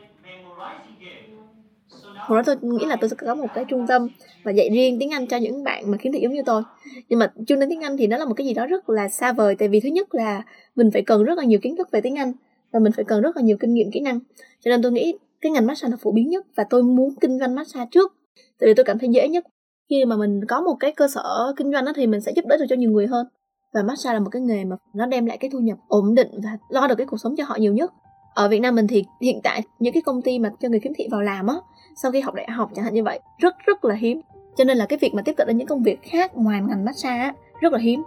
Hồi 2.23 2.39
đó 2.39 2.43
tôi 2.47 2.57
nghĩ 2.73 2.87
là 2.87 2.97
tôi 2.97 3.11
sẽ 3.11 3.17
có 3.19 3.35
một 3.35 3.49
cái 3.53 3.65
trung 3.69 3.87
tâm 3.87 4.09
và 4.45 4.53
dạy 4.53 4.71
riêng 4.71 4.99
tiếng 5.01 5.11
Anh 5.11 5.27
cho 5.27 5.37
những 5.37 5.65
bạn 5.65 5.91
mà 5.91 5.99
khiếm 5.99 6.13
thị 6.13 6.21
giống 6.23 6.33
như 6.35 6.43
tôi. 6.47 6.63
Nhưng 7.09 7.19
mà 7.19 7.33
chương 7.47 7.61
trình 7.61 7.69
tiếng 7.71 7.81
Anh 7.85 7.97
thì 7.97 8.07
nó 8.07 8.17
là 8.17 8.25
một 8.25 8.35
cái 8.37 8.47
gì 8.47 8.55
đó 8.55 8.67
rất 8.67 8.91
là 8.91 9.09
xa 9.09 9.33
vời, 9.33 9.57
tại 9.59 9.69
vì 9.69 9.81
thứ 9.81 9.89
nhất 9.89 10.15
là 10.15 10.43
mình 10.77 10.91
phải 10.93 11.03
cần 11.03 11.25
rất 11.25 11.39
là 11.39 11.45
nhiều 11.45 11.59
kiến 11.63 11.77
thức 11.77 11.91
về 11.93 12.01
tiếng 12.01 12.19
Anh 12.19 12.33
và 12.73 12.81
mình 12.81 12.93
phải 12.93 13.05
cần 13.05 13.23
rất 13.23 13.37
là 13.37 13.43
nhiều 13.43 13.57
kinh 13.61 13.75
nghiệm 13.75 13.91
kỹ 13.91 14.01
năng. 14.01 14.21
Cho 14.61 14.69
nên 14.71 14.83
tôi 14.83 14.93
nghĩ 14.93 15.19
cái 15.41 15.53
ngành 15.53 15.67
massage 15.67 15.91
là 15.91 15.97
phổ 15.97 16.13
biến 16.13 16.31
nhất 16.31 16.47
và 16.57 16.65
tôi 16.71 16.83
muốn 16.83 17.15
kinh 17.21 17.39
doanh 17.39 17.55
massage 17.55 17.89
trước, 17.91 18.17
tại 18.35 18.69
vì 18.69 18.75
tôi 18.75 18.85
cảm 18.85 18.99
thấy 18.99 19.09
dễ 19.09 19.29
nhất 19.29 19.45
khi 19.91 20.05
mà 20.05 20.17
mình 20.17 20.41
có 20.49 20.61
một 20.61 20.75
cái 20.81 20.93
cơ 20.93 21.09
sở 21.09 21.53
kinh 21.57 21.73
doanh 21.73 21.85
đó 21.85 21.93
thì 21.97 22.07
mình 22.07 22.21
sẽ 22.21 22.33
giúp 22.37 22.45
đỡ 22.47 22.57
được 22.57 22.67
cho 22.69 22.77
nhiều 22.77 22.91
người 22.91 23.07
hơn. 23.07 23.27
Và 23.75 23.83
massage 23.83 24.15
là 24.15 24.21
một 24.21 24.31
cái 24.31 24.43
nghề 24.43 24.65
mà 24.65 24.77
nó 24.95 25.07
đem 25.07 25.27
lại 25.27 25.39
cái 25.39 25.51
thu 25.51 25.59
nhập 25.59 25.79
ổn 25.89 26.15
định 26.15 26.29
và 26.45 26.51
lo 26.69 26.87
được 26.87 26.95
cái 26.95 27.07
cuộc 27.07 27.17
sống 27.17 27.37
cho 27.37 27.45
họ 27.47 27.57
nhiều 27.57 27.73
nhất. 27.73 27.93
Ở 28.35 28.49
Việt 28.49 28.59
Nam 28.59 28.75
mình 28.75 28.87
thì 28.87 29.05
hiện 29.21 29.41
tại 29.45 29.63
những 29.79 29.93
cái 29.93 30.03
công 30.03 30.23
ty 30.23 30.39
mà 30.39 30.51
cho 30.61 30.69
người 30.69 30.81
khiếm 30.81 30.93
thị 30.97 31.09
vào 31.11 31.23
làm 31.23 31.47
á 31.47 31.55
sau 32.03 32.13
khi 32.13 32.21
học 32.21 32.35
đại 32.35 32.51
học 32.51 32.71
chẳng 32.75 32.85
hạn 32.85 32.95
như 32.95 33.05
vậy 33.05 33.21
rất 33.39 33.57
rất 33.67 33.85
là 33.85 33.95
hiếm. 33.95 34.21
Cho 34.57 34.65
nên 34.65 34.77
là 34.77 34.87
cái 34.87 34.99
việc 34.99 35.15
mà 35.15 35.23
tiếp 35.23 35.33
cận 35.37 35.47
đến 35.47 35.57
những 35.57 35.67
công 35.67 35.83
việc 35.83 36.03
khác 36.03 36.37
ngoài 36.37 36.61
ngành 36.69 36.85
massage 36.85 37.19
á, 37.19 37.35
rất 37.61 37.73
là 37.73 37.79
hiếm. 37.79 38.03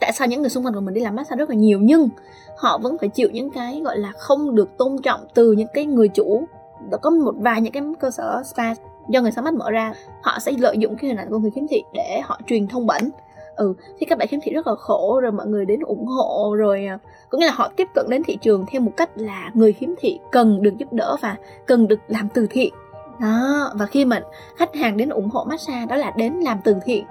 Tại 0.00 0.12
sao 0.12 0.28
những 0.28 0.40
người 0.40 0.50
xung 0.50 0.64
quanh 0.64 0.74
của 0.74 0.80
mình 0.80 0.94
đi 0.94 1.00
làm 1.00 1.16
massage 1.16 1.38
rất 1.38 1.50
là 1.50 1.56
nhiều 1.56 1.80
nhưng 1.82 2.08
họ 2.56 2.78
vẫn 2.78 2.96
phải 3.00 3.08
chịu 3.08 3.28
những 3.32 3.50
cái 3.50 3.80
gọi 3.84 3.98
là 3.98 4.12
không 4.18 4.54
được 4.54 4.68
tôn 4.78 4.96
trọng 5.02 5.20
từ 5.34 5.52
những 5.52 5.68
cái 5.74 5.86
người 5.86 6.08
chủ. 6.08 6.44
Đã 6.90 6.98
có 6.98 7.10
một 7.10 7.34
vài 7.38 7.60
những 7.60 7.72
cái 7.72 7.82
cơ 8.00 8.10
sở 8.10 8.42
spa 8.44 8.74
do 9.08 9.20
người 9.20 9.30
sáng 9.30 9.44
mắt 9.44 9.54
mở 9.54 9.70
ra, 9.70 9.92
họ 10.22 10.38
sẽ 10.40 10.52
lợi 10.58 10.78
dụng 10.78 10.96
cái 10.96 11.08
hình 11.08 11.18
ảnh 11.18 11.30
của 11.30 11.38
người 11.38 11.50
khiếm 11.50 11.66
thị 11.70 11.82
để 11.94 12.20
họ 12.24 12.40
truyền 12.46 12.68
thông 12.68 12.86
bẩn. 12.86 13.10
Ừ 13.56 13.74
thì 13.98 14.06
các 14.06 14.18
bạn 14.18 14.28
khiếm 14.28 14.40
thị 14.42 14.52
rất 14.52 14.66
là 14.66 14.74
khổ, 14.74 15.20
rồi 15.20 15.32
mọi 15.32 15.46
người 15.46 15.66
đến 15.66 15.80
ủng 15.80 16.06
hộ, 16.06 16.54
rồi 16.58 16.86
à, 16.86 16.98
có 17.28 17.38
nghĩa 17.38 17.46
là 17.46 17.52
họ 17.52 17.70
tiếp 17.76 17.88
cận 17.94 18.06
đến 18.10 18.22
thị 18.26 18.38
trường 18.40 18.64
theo 18.66 18.80
một 18.80 18.92
cách 18.96 19.10
là 19.14 19.50
người 19.54 19.72
khiếm 19.72 19.90
thị 19.98 20.18
cần 20.32 20.62
được 20.62 20.78
giúp 20.78 20.92
đỡ 20.92 21.16
và 21.20 21.36
cần 21.66 21.88
được 21.88 22.00
làm 22.08 22.28
từ 22.34 22.46
thiện. 22.50 22.74
Đó, 23.20 23.70
và 23.74 23.86
khi 23.86 24.04
mà 24.04 24.20
khách 24.56 24.74
hàng 24.74 24.96
đến 24.96 25.08
ủng 25.08 25.30
hộ 25.30 25.44
massage, 25.44 25.86
đó 25.86 25.96
là 25.96 26.12
đến 26.16 26.32
làm 26.32 26.58
từ 26.64 26.76
thiện, 26.84 27.04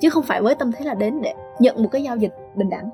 chứ 0.00 0.10
không 0.10 0.22
phải 0.22 0.42
với 0.42 0.54
tâm 0.54 0.72
thế 0.72 0.84
là 0.84 0.94
đến 0.94 1.22
để 1.22 1.34
nhận 1.58 1.82
một 1.82 1.88
cái 1.92 2.02
giao 2.02 2.16
dịch 2.16 2.32
bình 2.54 2.70
đẳng. 2.70 2.90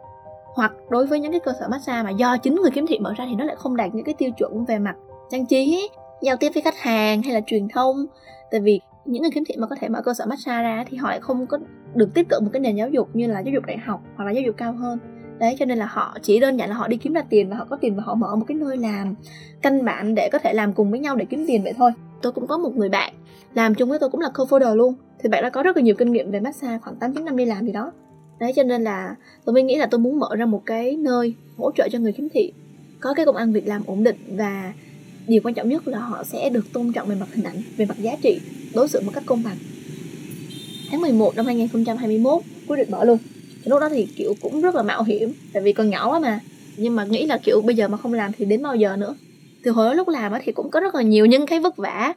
Hoặc 0.55 0.73
đối 0.89 1.07
với 1.07 1.21
những 1.21 1.33
cái 1.33 1.41
cơ 1.41 1.53
sở 1.61 1.69
massage 1.69 2.03
mà 2.03 2.11
do 2.11 2.37
chính 2.37 2.55
người 2.55 2.71
kiếm 2.71 2.87
thị 2.87 2.99
mở 2.99 3.13
ra 3.17 3.27
thì 3.29 3.35
nó 3.35 3.45
lại 3.45 3.57
không 3.57 3.77
đạt 3.77 3.95
những 3.95 4.05
cái 4.05 4.15
tiêu 4.19 4.31
chuẩn 4.31 4.65
về 4.65 4.79
mặt 4.79 4.95
trang 5.31 5.47
trí, 5.47 5.91
giao 6.23 6.37
tiếp 6.37 6.51
với 6.55 6.63
khách 6.63 6.79
hàng 6.79 7.23
hay 7.23 7.35
là 7.35 7.41
truyền 7.47 7.69
thông 7.69 8.07
tại 8.51 8.61
vì 8.61 8.81
những 9.05 9.23
người 9.23 9.31
kiếm 9.35 9.45
thị 9.45 9.55
mà 9.59 9.67
có 9.67 9.77
thể 9.81 9.89
mở 9.89 10.03
cơ 10.03 10.15
sở 10.15 10.27
massage 10.27 10.63
ra 10.63 10.85
thì 10.89 10.97
họ 10.97 11.09
lại 11.09 11.21
không 11.21 11.47
có 11.47 11.59
được 11.95 12.15
tiếp 12.15 12.27
cận 12.29 12.45
một 12.45 12.51
cái 12.53 12.61
nền 12.61 12.77
giáo 12.77 12.89
dục 12.89 13.09
như 13.13 13.27
là 13.27 13.41
giáo 13.41 13.55
dục 13.55 13.67
đại 13.67 13.79
học 13.79 14.03
hoặc 14.17 14.25
là 14.25 14.31
giáo 14.31 14.43
dục 14.43 14.57
cao 14.57 14.73
hơn. 14.73 14.99
Đấy, 15.39 15.57
cho 15.59 15.65
nên 15.65 15.79
là 15.79 15.87
họ 15.87 16.19
chỉ 16.23 16.41
đơn 16.41 16.57
giản 16.57 16.69
là 16.69 16.75
họ 16.75 16.89
đi 16.89 16.97
kiếm 16.97 17.13
ra 17.13 17.23
tiền 17.31 17.51
và 17.51 17.57
họ 17.57 17.67
có 17.71 17.77
tiền 17.77 17.97
và 17.97 18.03
họ 18.03 18.15
mở 18.15 18.37
một 18.37 18.45
cái 18.49 18.57
nơi 18.57 18.77
làm 18.77 19.15
căn 19.63 19.85
bản 19.85 20.15
để 20.15 20.29
có 20.33 20.39
thể 20.39 20.53
làm 20.53 20.73
cùng 20.73 20.91
với 20.91 21.01
nhau 21.01 21.17
để 21.17 21.25
kiếm 21.25 21.45
tiền 21.47 21.63
vậy 21.63 21.73
thôi. 21.77 21.91
Tôi 22.23 22.33
cũng 22.33 22.47
có 22.47 22.59
một 22.59 22.77
người 22.77 22.89
bạn 22.89 23.13
làm 23.55 23.75
chung 23.75 23.89
với 23.89 23.99
tôi 23.99 24.11
cũng 24.11 24.21
là 24.21 24.31
co-founder 24.35 24.75
luôn, 24.75 24.95
thì 25.19 25.29
bạn 25.29 25.43
đã 25.43 25.51
có 25.51 25.63
rất 25.63 25.77
là 25.77 25.83
nhiều 25.83 25.95
kinh 25.99 26.13
nghiệm 26.13 26.31
về 26.31 26.41
massage, 26.41 26.79
khoảng 26.79 26.97
8 26.97 27.15
9 27.15 27.25
năm 27.25 27.37
đi 27.37 27.45
làm 27.45 27.67
gì 27.67 27.73
đó. 27.73 27.93
Đấy, 28.39 28.53
cho 28.57 28.63
nên 28.63 28.85
là 28.85 29.17
tôi 29.45 29.53
mới 29.53 29.63
nghĩ 29.63 29.77
là 29.77 29.87
tôi 29.87 29.99
muốn 29.99 30.19
mở 30.19 30.29
ra 30.37 30.47
một 30.47 30.63
cái 30.67 30.97
nơi 30.97 31.35
hỗ 31.59 31.73
trợ 31.73 31.89
cho 31.93 31.99
người 31.99 32.13
khiếm 32.13 32.29
thị, 32.29 32.53
có 33.01 33.15
cái 33.15 33.27
công 33.27 33.37
ăn 33.37 33.53
việc 33.53 33.67
làm 33.67 33.83
ổn 33.87 34.03
định 34.03 34.17
và 34.29 34.73
điều 35.29 35.41
quan 35.45 35.55
trọng 35.55 35.69
nhất 35.69 35.89
là 35.89 35.99
họ 35.99 36.25
sẽ 36.25 36.51
được 36.51 36.73
tôn 36.73 36.93
trọng 36.93 37.09
về 37.09 37.15
mặt 37.15 37.29
hình 37.35 37.45
ảnh, 37.45 37.63
về 37.77 37.85
mặt 37.85 37.99
giá 37.99 38.17
trị, 38.23 38.41
đối 38.75 38.89
xử 38.89 39.01
một 39.01 39.13
cách 39.15 39.23
công 39.27 39.43
bằng. 39.43 39.57
Tháng 40.91 41.01
11 41.01 41.37
năm 41.37 41.47
2021 41.47 42.43
quyết 42.67 42.77
định 42.77 42.91
bỏ 42.91 43.05
luôn. 43.05 43.19
Lúc 43.65 43.81
đó 43.81 43.89
thì, 43.89 44.07
kiểu, 44.17 44.35
cũng 44.41 44.61
rất 44.61 44.75
là 44.75 44.83
mạo 44.83 45.03
hiểm, 45.03 45.33
tại 45.53 45.63
vì 45.63 45.73
còn 45.73 45.91
nhỏ 45.91 46.11
quá 46.11 46.19
mà. 46.19 46.41
Nhưng 46.77 46.97
mà 46.97 47.05
nghĩ 47.05 47.27
là, 47.27 47.39
kiểu, 47.39 47.61
bây 47.61 47.77
giờ 47.77 47.89
mà 47.89 47.97
không 47.97 48.13
làm 48.13 48.33
thì 48.39 48.45
đến 48.45 48.63
bao 48.63 48.77
giờ 48.77 48.97
nữa? 48.97 49.17
Từ 49.63 49.71
hồi 49.71 49.87
đó 49.87 49.95
lúc 49.95 50.09
làm 50.09 50.33
thì 50.45 50.53
cũng 50.53 50.71
có 50.71 50.81
rất 50.81 50.95
là 50.95 51.03
nhiều 51.03 51.27
những 51.27 51.47
cái 51.47 51.61
vất 51.61 51.77
vả. 51.77 52.13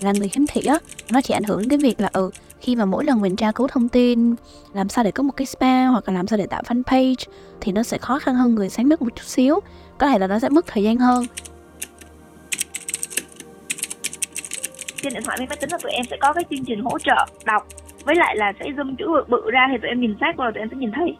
Là 0.00 0.12
người 0.12 0.28
khiếm 0.28 0.46
thị 0.46 0.60
á, 0.66 0.78
nó 1.10 1.20
chỉ 1.20 1.34
ảnh 1.34 1.44
hưởng 1.44 1.58
đến 1.58 1.68
cái 1.68 1.78
việc 1.78 2.00
là 2.00 2.10
ừ 2.12 2.30
khi 2.60 2.76
mà 2.76 2.84
mỗi 2.84 3.04
lần 3.04 3.20
mình 3.20 3.36
tra 3.36 3.52
cứu 3.52 3.68
thông 3.68 3.88
tin 3.88 4.34
làm 4.74 4.88
sao 4.88 5.04
để 5.04 5.10
có 5.10 5.22
một 5.22 5.32
cái 5.36 5.46
spa 5.46 5.86
hoặc 5.86 6.08
là 6.08 6.14
làm 6.14 6.26
sao 6.26 6.38
để 6.38 6.46
tạo 6.46 6.62
fanpage 6.62 7.26
thì 7.60 7.72
nó 7.72 7.82
sẽ 7.82 7.98
khó 7.98 8.18
khăn 8.18 8.34
hơn 8.34 8.54
người 8.54 8.68
sáng 8.68 8.88
mắt 8.88 9.02
một 9.02 9.16
chút 9.16 9.24
xíu. 9.24 9.60
Có 9.98 10.08
thể 10.08 10.18
là 10.18 10.26
nó 10.26 10.38
sẽ 10.38 10.48
mất 10.48 10.66
thời 10.66 10.82
gian 10.82 10.96
hơn. 10.96 11.24
Trên 15.02 15.12
điện 15.12 15.22
thoại 15.24 15.36
với 15.38 15.46
máy 15.46 15.56
tính 15.60 15.70
là 15.72 15.78
tụi 15.82 15.92
em 15.92 16.04
sẽ 16.10 16.16
có 16.20 16.32
cái 16.32 16.44
chương 16.50 16.64
trình 16.64 16.80
hỗ 16.84 16.98
trợ 16.98 17.26
đọc 17.44 17.66
với 18.04 18.14
lại 18.14 18.36
là 18.36 18.52
sẽ 18.60 18.64
zoom 18.70 18.96
chữ 18.96 19.06
bự, 19.28 19.50
ra 19.50 19.68
thì 19.72 19.78
tụi 19.78 19.88
em 19.88 20.00
nhìn 20.00 20.16
sát 20.20 20.36
vào 20.36 20.52
tụi 20.52 20.60
em 20.60 20.68
sẽ 20.70 20.76
nhìn 20.76 20.92
thấy. 20.92 21.16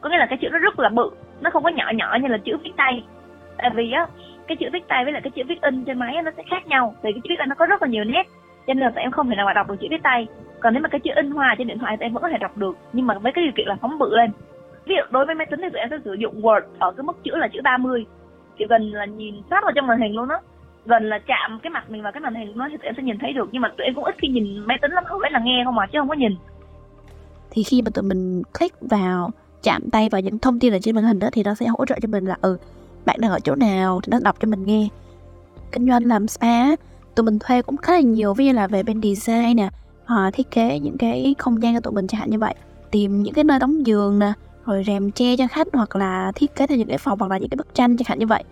Có 0.00 0.10
nghĩa 0.10 0.18
là 0.18 0.26
cái 0.30 0.38
chữ 0.42 0.48
nó 0.52 0.58
rất 0.58 0.78
là 0.78 0.88
bự 0.88 1.10
nó 1.40 1.50
không 1.50 1.62
có 1.64 1.70
nhỏ 1.70 1.84
nhỏ 1.94 2.16
như 2.22 2.28
là 2.28 2.38
chữ 2.44 2.52
viết 2.64 2.70
tay. 2.76 3.04
Tại 3.58 3.70
vì 3.74 3.92
á 3.92 4.06
cái 4.46 4.56
chữ 4.60 4.66
viết 4.72 4.88
tay 4.88 5.04
với 5.04 5.12
lại 5.12 5.22
cái 5.24 5.30
chữ 5.30 5.42
viết 5.48 5.60
in 5.62 5.84
trên 5.84 5.98
máy 5.98 6.14
nó 6.24 6.30
sẽ 6.36 6.42
khác 6.50 6.66
nhau 6.66 6.94
vì 7.02 7.12
cái 7.12 7.20
chữ 7.24 7.28
viết 7.28 7.38
in 7.38 7.48
nó 7.48 7.54
có 7.54 7.66
rất 7.66 7.82
là 7.82 7.88
nhiều 7.88 8.04
nét 8.04 8.24
cho 8.66 8.74
nên 8.74 8.84
là 8.84 8.90
tụi 8.90 9.02
em 9.02 9.10
không 9.10 9.28
thể 9.28 9.36
nào 9.36 9.46
mà 9.46 9.52
đọc 9.52 9.68
được 9.68 9.76
chữ 9.80 9.86
viết 9.90 10.02
tay. 10.02 10.26
Còn 10.60 10.74
nếu 10.74 10.82
mà 10.82 10.88
cái 10.88 11.00
chữ 11.00 11.10
in 11.16 11.30
hoa 11.30 11.54
trên 11.58 11.66
điện 11.66 11.78
thoại 11.78 11.96
thì 11.96 12.06
em 12.06 12.12
vẫn 12.12 12.22
có 12.22 12.28
thể 12.28 12.38
đọc 12.38 12.56
được. 12.56 12.76
Nhưng 12.92 13.06
mà 13.06 13.18
với 13.18 13.32
cái 13.32 13.44
điều 13.44 13.52
kiện 13.56 13.66
là 13.66 13.76
phóng 13.80 13.98
bự 13.98 14.16
lên. 14.16 14.30
Ví 14.86 14.94
dụ 14.98 15.02
đối 15.10 15.26
với 15.26 15.34
máy 15.34 15.46
tính 15.50 15.60
thì 15.62 15.68
tụi 15.72 15.80
em 15.80 15.90
sẽ 15.90 15.98
sử 16.04 16.14
dụng 16.14 16.42
word 16.42 16.60
ở 16.78 16.92
cái 16.96 17.04
mức 17.04 17.24
chữ 17.24 17.30
là 17.34 17.48
chữ 17.52 17.60
30 17.64 18.06
kiểu 18.56 18.68
gần 18.70 18.90
là 18.92 19.04
nhìn 19.04 19.34
sát 19.50 19.60
vào 19.62 19.72
trong 19.74 19.86
màn 19.86 20.00
hình 20.00 20.16
luôn 20.16 20.28
đó 20.28 20.40
gần 20.86 21.08
là 21.08 21.18
chạm 21.18 21.58
cái 21.62 21.70
mặt 21.70 21.90
mình 21.90 22.02
vào 22.02 22.12
cái 22.12 22.20
màn 22.20 22.34
hình 22.34 22.52
nó 22.54 22.68
thì 22.70 22.76
tụi 22.76 22.86
em 22.86 22.94
sẽ 22.96 23.02
nhìn 23.02 23.18
thấy 23.18 23.32
được. 23.32 23.48
Nhưng 23.52 23.62
mà 23.62 23.68
tụi 23.78 23.84
em 23.84 23.94
cũng 23.94 24.04
ít 24.04 24.14
khi 24.18 24.28
nhìn 24.28 24.58
máy 24.66 24.78
tính 24.82 24.90
lắm 24.92 25.04
hầu 25.06 25.18
hết 25.18 25.32
là 25.32 25.40
nghe 25.44 25.62
không 25.64 25.74
mà 25.74 25.86
chứ 25.86 25.98
không 25.98 26.08
có 26.08 26.14
nhìn. 26.14 26.32
Thì 27.50 27.62
khi 27.62 27.82
mà 27.82 27.90
tụi 27.94 28.02
mình 28.02 28.42
click 28.58 28.80
vào 28.80 29.30
chạm 29.62 29.82
tay 29.92 30.08
vào 30.08 30.20
những 30.20 30.38
thông 30.38 30.60
tin 30.60 30.72
ở 30.72 30.78
trên 30.82 30.94
màn 30.94 31.04
hình 31.04 31.18
đó 31.18 31.28
thì 31.32 31.42
nó 31.42 31.54
sẽ 31.54 31.66
hỗ 31.66 31.86
trợ 31.86 31.94
cho 32.02 32.08
mình 32.08 32.24
là 32.24 32.36
ừ 32.42 32.58
bạn 33.06 33.16
đang 33.20 33.30
ở 33.30 33.40
chỗ 33.40 33.54
nào 33.54 34.00
thì 34.02 34.10
nó 34.10 34.18
đọc 34.22 34.36
cho 34.40 34.48
mình 34.48 34.64
nghe. 34.64 34.88
Kinh 35.72 35.88
doanh 35.88 36.04
làm 36.04 36.28
spa 36.28 36.76
tụi 37.14 37.24
mình 37.24 37.38
thuê 37.38 37.62
cũng 37.62 37.76
khá 37.76 37.92
là 37.92 38.00
nhiều 38.00 38.34
ví 38.34 38.46
dụ 38.46 38.52
là 38.52 38.66
về 38.66 38.82
bên 38.82 39.02
design 39.02 39.56
nè 39.56 39.68
họ 40.04 40.30
thiết 40.30 40.50
kế 40.50 40.78
những 40.78 40.98
cái 40.98 41.34
không 41.38 41.62
gian 41.62 41.74
cho 41.74 41.80
tụi 41.80 41.92
mình 41.92 42.06
chẳng 42.06 42.20
hạn 42.20 42.30
như 42.30 42.38
vậy. 42.38 42.54
Tìm 42.90 43.22
những 43.22 43.34
cái 43.34 43.44
nơi 43.44 43.58
đóng 43.58 43.86
giường 43.86 44.18
nè 44.18 44.32
rồi 44.66 44.84
rèm 44.86 45.10
che 45.10 45.36
cho 45.36 45.46
khách 45.46 45.68
hoặc 45.72 45.96
là 45.96 46.32
thiết 46.34 46.54
kế 46.54 46.66
theo 46.66 46.78
những 46.78 46.88
cái 46.88 46.98
phòng 46.98 47.18
hoặc 47.18 47.30
là 47.30 47.38
những 47.38 47.48
cái 47.48 47.56
bức 47.56 47.74
tranh 47.74 47.96
chẳng 47.96 48.06
hạn 48.08 48.18
như 48.18 48.26
vậy. 48.26 48.44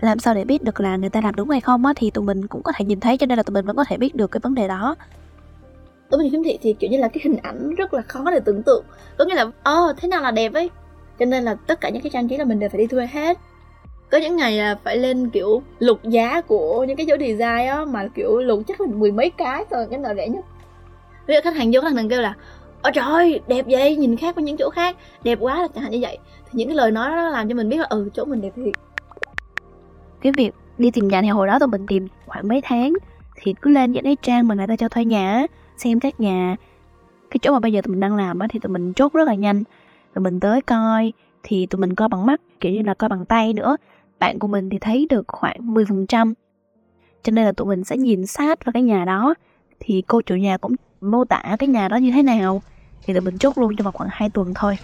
Làm 0.00 0.18
sao 0.18 0.34
để 0.34 0.44
biết 0.44 0.62
được 0.62 0.80
là 0.80 0.96
người 0.96 1.10
ta 1.10 1.20
làm 1.20 1.34
đúng 1.34 1.50
hay 1.50 1.60
không 1.60 1.86
á 1.86 1.92
thì 1.96 2.10
tụi 2.10 2.24
mình 2.24 2.46
cũng 2.46 2.62
có 2.62 2.72
thể 2.76 2.84
nhìn 2.84 3.00
thấy 3.00 3.16
cho 3.16 3.26
nên 3.26 3.36
là 3.36 3.42
tụi 3.42 3.54
mình 3.54 3.66
vẫn 3.66 3.76
có 3.76 3.84
thể 3.84 3.96
biết 3.96 4.14
được 4.14 4.30
cái 4.30 4.40
vấn 4.42 4.54
đề 4.54 4.68
đó. 4.68 4.94
Tụi 6.10 6.18
mình 6.18 6.32
khiếm 6.32 6.42
thị 6.44 6.58
thì 6.62 6.72
kiểu 6.72 6.90
như 6.90 6.98
là 6.98 7.08
cái 7.08 7.20
hình 7.24 7.36
ảnh 7.42 7.74
rất 7.74 7.94
là 7.94 8.02
khó 8.02 8.30
để 8.30 8.40
tưởng 8.40 8.62
tượng. 8.62 8.84
Có 9.18 9.24
nghĩa 9.24 9.34
là 9.34 9.50
ờ 9.62 9.86
oh, 9.90 9.96
thế 9.96 10.08
nào 10.08 10.22
là 10.22 10.30
đẹp 10.30 10.52
ấy? 10.52 10.70
Cho 11.18 11.24
nên 11.24 11.44
là 11.44 11.54
tất 11.54 11.80
cả 11.80 11.88
những 11.88 12.02
cái 12.02 12.10
trang 12.10 12.28
trí 12.28 12.36
là 12.36 12.44
mình 12.44 12.58
đều 12.58 12.68
phải 12.68 12.78
đi 12.78 12.86
thuê 12.86 13.06
hết 13.06 13.38
có 14.10 14.18
những 14.18 14.36
ngày 14.36 14.52
là 14.52 14.78
phải 14.84 14.96
lên, 14.96 15.30
kiểu, 15.30 15.62
lục 15.78 15.98
giá 16.02 16.40
của 16.40 16.84
những 16.84 16.96
cái 16.96 17.06
chỗ 17.08 17.16
design 17.20 17.68
á, 17.68 17.84
mà, 17.84 18.08
kiểu, 18.14 18.38
lục 18.38 18.62
chắc 18.66 18.80
là 18.80 18.86
mười 18.86 19.12
mấy 19.12 19.30
cái 19.30 19.64
thôi, 19.70 19.86
cái 19.90 19.98
nào 19.98 20.14
rẻ 20.14 20.28
nhất. 20.28 20.44
Ví 21.26 21.34
dụ 21.34 21.40
khách 21.44 21.56
hàng 21.56 21.70
vô, 21.72 21.80
khách 21.80 21.94
hàng 21.94 22.08
kêu 22.08 22.20
là, 22.20 22.34
ôi 22.82 22.92
trời 22.94 23.40
đẹp 23.46 23.64
vậy, 23.68 23.96
nhìn 23.96 24.16
khác 24.16 24.34
với 24.34 24.44
những 24.44 24.56
chỗ 24.56 24.70
khác, 24.70 24.96
đẹp 25.22 25.38
quá 25.40 25.62
là 25.62 25.68
chẳng 25.74 25.82
hạn 25.82 25.92
như 25.92 25.98
vậy. 26.00 26.18
Thì 26.44 26.50
những 26.52 26.68
cái 26.68 26.76
lời 26.76 26.90
nói 26.90 27.10
đó 27.10 27.28
làm 27.28 27.48
cho 27.48 27.54
mình 27.54 27.68
biết 27.68 27.76
là 27.76 27.86
ừ 27.90 28.08
chỗ 28.14 28.24
mình 28.24 28.40
đẹp 28.40 28.52
thiệt. 28.56 28.74
Cái 30.20 30.32
việc 30.36 30.50
đi 30.78 30.90
tìm 30.90 31.08
nhà 31.08 31.22
thì 31.22 31.28
hồi 31.28 31.46
đó 31.46 31.58
tụi 31.58 31.68
mình 31.68 31.86
tìm 31.86 32.08
khoảng 32.26 32.48
mấy 32.48 32.60
tháng, 32.64 32.92
thì 33.36 33.54
cứ 33.62 33.70
lên 33.70 33.92
những 33.92 34.04
cái 34.04 34.16
trang 34.22 34.48
mà 34.48 34.54
người 34.54 34.66
ta 34.66 34.76
cho 34.76 34.88
thuê 34.88 35.04
nhà 35.04 35.46
xem 35.76 36.00
các 36.00 36.20
nhà, 36.20 36.56
cái 37.30 37.38
chỗ 37.42 37.52
mà 37.52 37.58
bây 37.58 37.72
giờ 37.72 37.80
tụi 37.80 37.90
mình 37.90 38.00
đang 38.00 38.16
làm 38.16 38.38
á, 38.38 38.46
thì 38.50 38.58
tụi 38.58 38.70
mình 38.70 38.92
chốt 38.92 39.12
rất 39.12 39.28
là 39.28 39.34
nhanh. 39.34 39.64
Tụi 40.14 40.22
mình 40.22 40.40
tới 40.40 40.62
coi, 40.62 41.12
thì 41.42 41.66
tụi 41.66 41.80
mình 41.80 41.94
coi 41.94 42.08
bằng 42.08 42.26
mắt, 42.26 42.40
kiểu 42.60 42.72
như 42.72 42.82
là 42.82 42.94
coi 42.94 43.08
bằng 43.08 43.24
tay 43.24 43.52
nữa 43.52 43.76
bạn 44.18 44.38
của 44.38 44.48
mình 44.48 44.70
thì 44.70 44.78
thấy 44.78 45.06
được 45.10 45.24
khoảng 45.28 45.74
10% 45.74 46.34
cho 47.22 47.30
nên 47.30 47.44
là 47.44 47.52
tụi 47.52 47.66
mình 47.66 47.84
sẽ 47.84 47.96
nhìn 47.96 48.26
sát 48.26 48.64
vào 48.64 48.72
cái 48.72 48.82
nhà 48.82 49.04
đó, 49.04 49.34
thì 49.80 50.02
cô 50.06 50.20
chủ 50.22 50.34
nhà 50.34 50.56
cũng 50.56 50.74
mô 51.00 51.24
tả 51.24 51.56
cái 51.58 51.68
nhà 51.68 51.88
đó 51.88 51.96
như 51.96 52.10
thế 52.12 52.22
nào. 52.22 52.62
Thì 53.04 53.14
tụi 53.14 53.20
mình 53.20 53.38
chốt 53.38 53.58
luôn 53.58 53.76
trong 53.76 53.84
vòng 53.84 53.94
khoảng 53.94 54.10
2 54.12 54.30
tuần 54.30 54.52
thôi. 54.54 54.78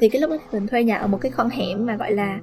Thì 0.00 0.08
cái 0.08 0.20
lúc 0.20 0.30
đó 0.30 0.36
mình 0.52 0.66
thuê 0.66 0.84
nhà 0.84 0.96
ở 0.96 1.06
một 1.06 1.18
cái 1.20 1.32
con 1.36 1.50
hẻm 1.50 1.86
mà 1.86 1.96
gọi 1.96 2.12
là 2.12 2.40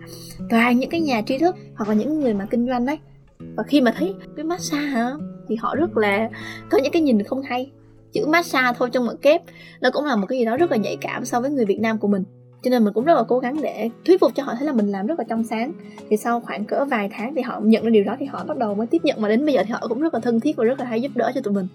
toàn 0.49 0.79
những 0.79 0.89
cái 0.89 1.01
nhà 1.01 1.21
trí 1.21 1.37
thức 1.37 1.55
hoặc 1.75 1.89
là 1.89 1.95
những 1.95 2.19
người 2.19 2.33
mà 2.33 2.47
kinh 2.49 2.67
doanh 2.67 2.85
đấy. 2.85 2.99
Và 3.39 3.63
khi 3.63 3.81
mà 3.81 3.93
thấy 3.97 4.13
cái 4.35 4.45
massage 4.45 4.87
hả, 4.87 5.11
thì 5.47 5.55
họ 5.55 5.75
rất 5.75 5.97
là 5.97 6.29
có 6.69 6.77
những 6.83 6.91
cái 6.91 7.01
nhìn 7.01 7.23
không 7.23 7.41
hay 7.41 7.71
chữ 8.11 8.25
massage 8.25 8.77
thôi 8.79 8.89
trong 8.93 9.05
một 9.05 9.13
kép. 9.21 9.41
Nó 9.81 9.89
cũng 9.93 10.05
là 10.05 10.15
một 10.15 10.25
cái 10.29 10.39
gì 10.39 10.45
đó 10.45 10.57
rất 10.57 10.71
là 10.71 10.77
nhạy 10.77 10.97
cảm 11.01 11.25
so 11.25 11.41
với 11.41 11.51
người 11.51 11.65
Việt 11.65 11.79
Nam 11.79 11.97
của 11.97 12.07
mình. 12.07 12.23
Cho 12.63 12.69
nên 12.69 12.83
mình 12.83 12.93
cũng 12.93 13.05
rất 13.05 13.13
là 13.13 13.23
cố 13.27 13.39
gắng 13.39 13.61
để 13.61 13.89
thuyết 14.05 14.19
phục 14.19 14.31
cho 14.35 14.43
họ 14.43 14.53
thấy 14.57 14.65
là 14.65 14.73
mình 14.73 14.91
làm 14.91 15.07
rất 15.07 15.19
là 15.19 15.25
trong 15.29 15.43
sáng. 15.43 15.71
Thì 16.09 16.17
sau 16.17 16.39
khoảng 16.39 16.65
cỡ 16.65 16.85
vài 16.85 17.09
tháng 17.11 17.35
thì 17.35 17.41
họ 17.41 17.59
nhận 17.63 17.83
ra 17.83 17.89
điều 17.89 18.03
đó 18.03 18.15
thì 18.19 18.25
họ 18.25 18.43
bắt 18.43 18.57
đầu 18.57 18.75
mới 18.75 18.87
tiếp 18.87 19.01
nhận. 19.03 19.21
Mà 19.21 19.29
đến 19.29 19.45
bây 19.45 19.55
giờ 19.55 19.63
thì 19.63 19.71
họ 19.71 19.87
cũng 19.89 20.01
rất 20.01 20.13
là 20.13 20.19
thân 20.19 20.39
thiết 20.39 20.55
và 20.55 20.63
rất 20.63 20.79
là 20.79 20.85
hay 20.85 21.01
giúp 21.01 21.11
đỡ 21.15 21.31
cho 21.35 21.41
tụi 21.41 21.53
mình. 21.53 21.67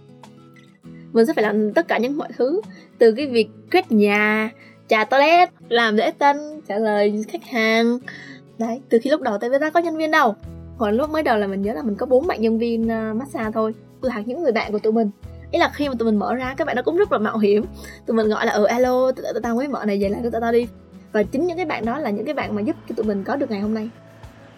Mình 1.13 1.27
sẽ 1.27 1.33
phải 1.33 1.43
làm 1.43 1.73
tất 1.73 1.89
cả 1.89 1.99
những 1.99 2.19
mọi 2.19 2.29
thứ. 2.37 2.61
Từ 2.99 3.13
cái 3.13 3.27
việc 3.27 3.49
quét 3.73 3.93
nhà 3.93 4.51
trà 4.89 5.05
toilet, 5.05 5.49
làm 5.69 5.97
lễ 5.97 6.13
tân, 6.19 6.37
trả 6.69 6.79
lời 6.79 7.25
khách 7.29 7.45
hàng. 7.45 7.99
Đấy, 8.59 8.81
từ 8.89 8.99
khi 9.03 9.11
lúc 9.11 9.21
đầu 9.21 9.39
tới 9.39 9.51
bây 9.51 9.59
giờ 9.59 9.71
có 9.71 9.81
nhân 9.81 9.97
viên 9.97 10.11
đâu. 10.11 10.35
Hồi 10.77 10.93
lúc 10.93 11.11
mới 11.11 11.23
đầu 11.23 11.39
là 11.39 11.47
mình 11.47 11.63
nhớ 11.63 11.73
là 11.73 11.83
mình 11.83 11.95
có 11.95 12.07
bốn 12.07 12.27
bạn 12.27 12.41
nhân 12.41 12.59
viên 12.59 12.89
ờ, 12.89 13.15
massage 13.15 13.51
thôi. 13.55 13.75
Từ 14.01 14.09
hạt 14.09 14.23
những 14.27 14.43
người 14.43 14.53
bạn 14.53 14.73
của 14.73 14.79
tụi 14.79 14.93
mình 14.93 15.11
ý 15.53 15.59
là 15.59 15.71
khi 15.75 15.89
mà 15.89 15.95
tụi 15.99 16.07
mình 16.07 16.19
mở 16.19 16.35
ra 16.35 16.55
các 16.57 16.67
bạn 16.67 16.77
nó 16.77 16.83
cũng 16.83 16.97
rất 16.97 17.13
là 17.13 17.19
mạo 17.19 17.39
hiểm. 17.39 17.65
Tụi 18.07 18.17
mình 18.17 18.29
gọi 18.29 18.47
là 18.47 18.53
ừ 18.53 18.65
alo 18.65 19.13
tụi 19.13 19.43
tao 19.43 19.55
mới 19.55 19.69
mở 19.69 19.85
này 19.85 19.99
vậy 20.01 20.11
là 20.11 20.19
tụi 20.23 20.41
tao 20.41 20.53
đi. 20.53 20.67
Và 21.13 21.23
chính 21.23 21.47
những 21.47 21.57
cái 21.57 21.67
bạn 21.67 21.85
đó 21.85 21.99
là 21.99 22.11
những 22.11 22.25
cái 22.25 22.35
bạn 22.35 22.55
mà 22.55 22.63
giúp 22.63 22.77
cho 22.89 22.95
tụi 22.97 23.07
mình 23.07 23.25
có 23.25 23.37
được 23.37 23.51
ngày 23.51 23.61
hôm 23.61 23.75
nay. 23.75 23.91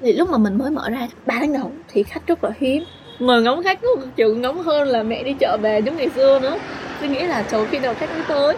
Thì 0.01 0.13
lúc 0.13 0.31
mà 0.31 0.39
mình 0.39 0.59
mới 0.59 0.71
mở 0.71 0.91
ra 0.91 1.09
ba 1.27 1.35
tháng 1.41 1.53
đầu 1.53 1.73
thì 1.89 2.03
khách 2.03 2.27
rất 2.27 2.45
là 2.45 2.51
hiếm. 2.59 2.85
Ngồi 3.19 3.43
ngóng 3.43 3.63
khách 3.63 3.83
có 3.83 3.89
chịu 4.17 4.37
ngóng 4.37 4.63
hơn 4.63 4.89
là 4.89 5.03
mẹ 5.03 5.23
đi 5.23 5.35
chợ 5.41 5.57
về 5.63 5.79
giống 5.79 5.97
ngày 5.97 6.11
xưa 6.15 6.39
nữa. 6.39 6.59
Tôi 7.01 7.09
nghĩ 7.09 7.27
là 7.27 7.43
chờ 7.43 7.67
khi 7.71 7.79
nào 7.79 7.95
khách 7.95 8.11
mới 8.11 8.23
tới 8.29 8.57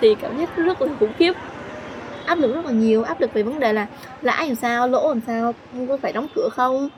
thì 0.00 0.14
cảm 0.14 0.38
giác 0.38 0.56
rất 0.56 0.82
là 0.82 0.88
khủng 1.00 1.12
khiếp. 1.18 1.32
Áp 2.26 2.38
lực 2.38 2.54
rất 2.54 2.64
là 2.64 2.72
nhiều 2.72 3.02
áp 3.02 3.20
lực 3.20 3.32
về 3.34 3.42
vấn 3.42 3.60
đề 3.60 3.72
là 3.72 3.86
lãi 4.22 4.46
làm 4.46 4.54
sao 4.54 4.88
lỗ 4.88 5.08
làm 5.08 5.20
sao 5.26 5.54
không 5.72 5.86
có 5.86 5.96
phải 5.96 6.12
đóng 6.12 6.26
cửa 6.34 6.48
không? 6.52 6.88